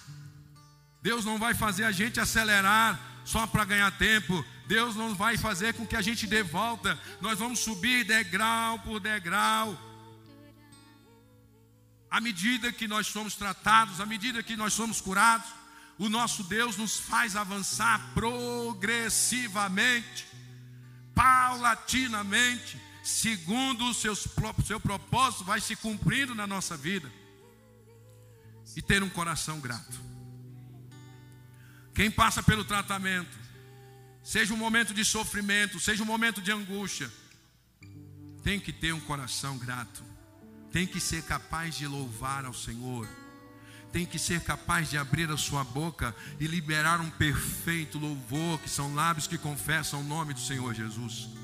Deus 1.03 1.23
não 1.23 1.39
vai 1.39 1.53
fazer 1.53 1.85
a 1.85 1.93
gente 1.93 2.19
acelerar 2.19 2.99
só 3.23 3.47
para 3.47 3.67
ganhar 3.67 3.91
tempo. 3.99 4.43
Deus 4.67 4.97
não 4.97 5.15
vai 5.15 5.37
fazer 5.37 5.75
com 5.75 5.87
que 5.87 5.97
a 5.97 6.01
gente 6.01 6.27
dê 6.27 6.43
volta. 6.43 6.99
Nós 7.21 7.39
vamos 7.39 7.59
subir 7.59 8.07
degrau 8.07 8.79
por 8.79 8.99
degrau. 8.99 9.79
À 12.11 12.23
medida 12.23 12.73
que 12.73 12.89
nós 12.89 13.09
somos 13.09 13.35
tratados, 13.35 14.01
à 14.01 14.07
medida 14.07 14.43
que 14.43 14.57
nós 14.57 14.73
somos 14.73 15.03
curados, 15.03 15.49
o 15.99 16.09
nosso 16.09 16.43
Deus 16.45 16.79
nos 16.79 16.99
faz 16.99 17.37
avançar 17.37 18.01
progressivamente, 18.15 20.27
paulatinamente 21.15 22.83
segundo 23.05 23.85
o 23.85 23.93
seu, 23.93 24.17
seu 24.17 24.81
propósito, 24.81 25.45
vai 25.45 25.61
se 25.61 25.77
cumprindo 25.77 26.35
na 26.35 26.47
nossa 26.47 26.75
vida. 26.75 27.13
E 28.75 28.81
ter 28.81 29.03
um 29.03 29.11
coração 29.11 29.61
grato. 29.61 30.01
Quem 31.95 32.11
passa 32.11 32.43
pelo 32.43 32.65
tratamento, 32.65 33.39
seja 34.23 34.53
um 34.55 34.57
momento 34.57 34.93
de 34.95 35.05
sofrimento, 35.05 35.79
seja 35.79 36.03
um 36.03 36.07
momento 36.07 36.41
de 36.41 36.51
angústia, 36.51 37.13
tem 38.43 38.59
que 38.59 38.73
ter 38.73 38.93
um 38.93 39.01
coração 39.01 39.59
grato, 39.59 40.03
tem 40.73 40.87
que 40.87 40.99
ser 40.99 41.23
capaz 41.23 41.77
de 41.77 41.87
louvar 41.87 42.45
ao 42.47 42.55
Senhor, 42.55 43.07
tem 43.93 44.05
que 44.05 44.19
ser 44.19 44.41
capaz 44.41 44.91
de 44.91 44.99
abrir 44.99 45.31
a 45.31 45.37
sua 45.37 45.63
boca 45.63 46.17
e 46.41 46.49
liberar 46.49 47.01
um 47.01 47.11
perfeito 47.11 47.97
louvor, 47.97 48.59
que 48.59 48.69
são 48.69 48.93
lábios 48.93 49.29
que 49.29 49.39
confessam 49.39 50.01
o 50.01 50.05
nome 50.05 50.35
do 50.35 50.41
Senhor 50.41 50.75
Jesus 50.75 51.44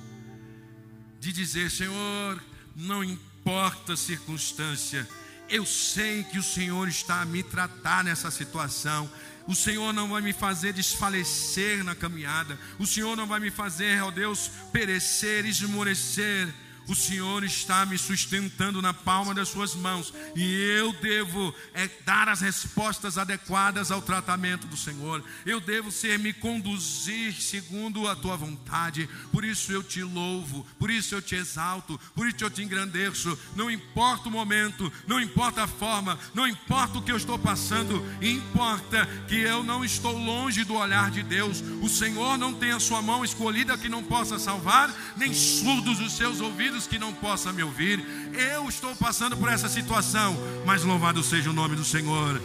de 1.20 1.32
dizer: 1.32 1.70
Senhor, 1.70 2.42
não 2.74 3.04
importa 3.04 3.92
a 3.92 3.96
circunstância, 3.96 5.06
eu 5.48 5.66
sei 5.66 6.24
que 6.24 6.38
o 6.38 6.42
Senhor 6.42 6.88
está 6.88 7.20
a 7.20 7.26
me 7.26 7.42
tratar 7.42 8.02
nessa 8.02 8.30
situação. 8.30 9.10
O 9.46 9.54
Senhor 9.54 9.92
não 9.92 10.08
vai 10.08 10.22
me 10.22 10.32
fazer 10.32 10.72
desfalecer 10.72 11.82
na 11.82 11.94
caminhada. 11.94 12.58
O 12.78 12.86
Senhor 12.86 13.16
não 13.16 13.26
vai 13.26 13.40
me 13.40 13.50
fazer, 13.50 14.02
ó 14.02 14.10
Deus, 14.10 14.50
perecer, 14.72 15.44
esmorecer 15.44 16.52
o 16.90 16.94
Senhor 16.96 17.44
está 17.44 17.86
me 17.86 17.96
sustentando 17.96 18.82
na 18.82 18.92
palma 18.92 19.32
das 19.32 19.48
suas 19.48 19.76
mãos 19.76 20.12
e 20.34 20.54
eu 20.76 20.92
devo 20.94 21.54
é, 21.72 21.88
dar 22.04 22.28
as 22.28 22.40
respostas 22.40 23.16
adequadas 23.16 23.92
ao 23.92 24.02
tratamento 24.02 24.66
do 24.66 24.76
Senhor. 24.76 25.22
Eu 25.46 25.60
devo 25.60 25.92
ser 25.92 26.18
me 26.18 26.32
conduzir 26.32 27.32
segundo 27.34 28.08
a 28.08 28.16
tua 28.16 28.36
vontade. 28.36 29.08
Por 29.30 29.44
isso 29.44 29.70
eu 29.70 29.84
te 29.84 30.02
louvo, 30.02 30.66
por 30.80 30.90
isso 30.90 31.14
eu 31.14 31.22
te 31.22 31.36
exalto, 31.36 31.98
por 32.12 32.26
isso 32.26 32.42
eu 32.42 32.50
te 32.50 32.60
engrandeço. 32.60 33.38
Não 33.54 33.70
importa 33.70 34.28
o 34.28 34.32
momento, 34.32 34.92
não 35.06 35.20
importa 35.20 35.62
a 35.62 35.68
forma, 35.68 36.18
não 36.34 36.44
importa 36.44 36.98
o 36.98 37.02
que 37.02 37.12
eu 37.12 37.16
estou 37.16 37.38
passando, 37.38 38.04
importa 38.20 39.06
que 39.28 39.36
eu 39.36 39.62
não 39.62 39.84
estou 39.84 40.18
longe 40.18 40.64
do 40.64 40.74
olhar 40.74 41.08
de 41.12 41.22
Deus. 41.22 41.62
O 41.80 41.88
Senhor 41.88 42.36
não 42.36 42.52
tem 42.52 42.72
a 42.72 42.80
sua 42.80 43.00
mão 43.00 43.24
escolhida 43.24 43.78
que 43.78 43.88
não 43.88 44.02
possa 44.02 44.40
salvar, 44.40 44.92
nem 45.16 45.32
surdos 45.32 46.00
os 46.00 46.14
seus 46.16 46.40
ouvidos 46.80 46.86
que 46.86 46.98
não 46.98 47.12
possa 47.12 47.52
me 47.52 47.62
ouvir. 47.62 48.04
Eu 48.52 48.68
estou 48.68 48.94
passando 48.96 49.36
por 49.36 49.48
essa 49.48 49.68
situação, 49.68 50.36
mas 50.64 50.84
louvado 50.84 51.22
seja 51.22 51.50
o 51.50 51.52
nome 51.52 51.76
do 51.76 51.84
Senhor. 51.84 52.40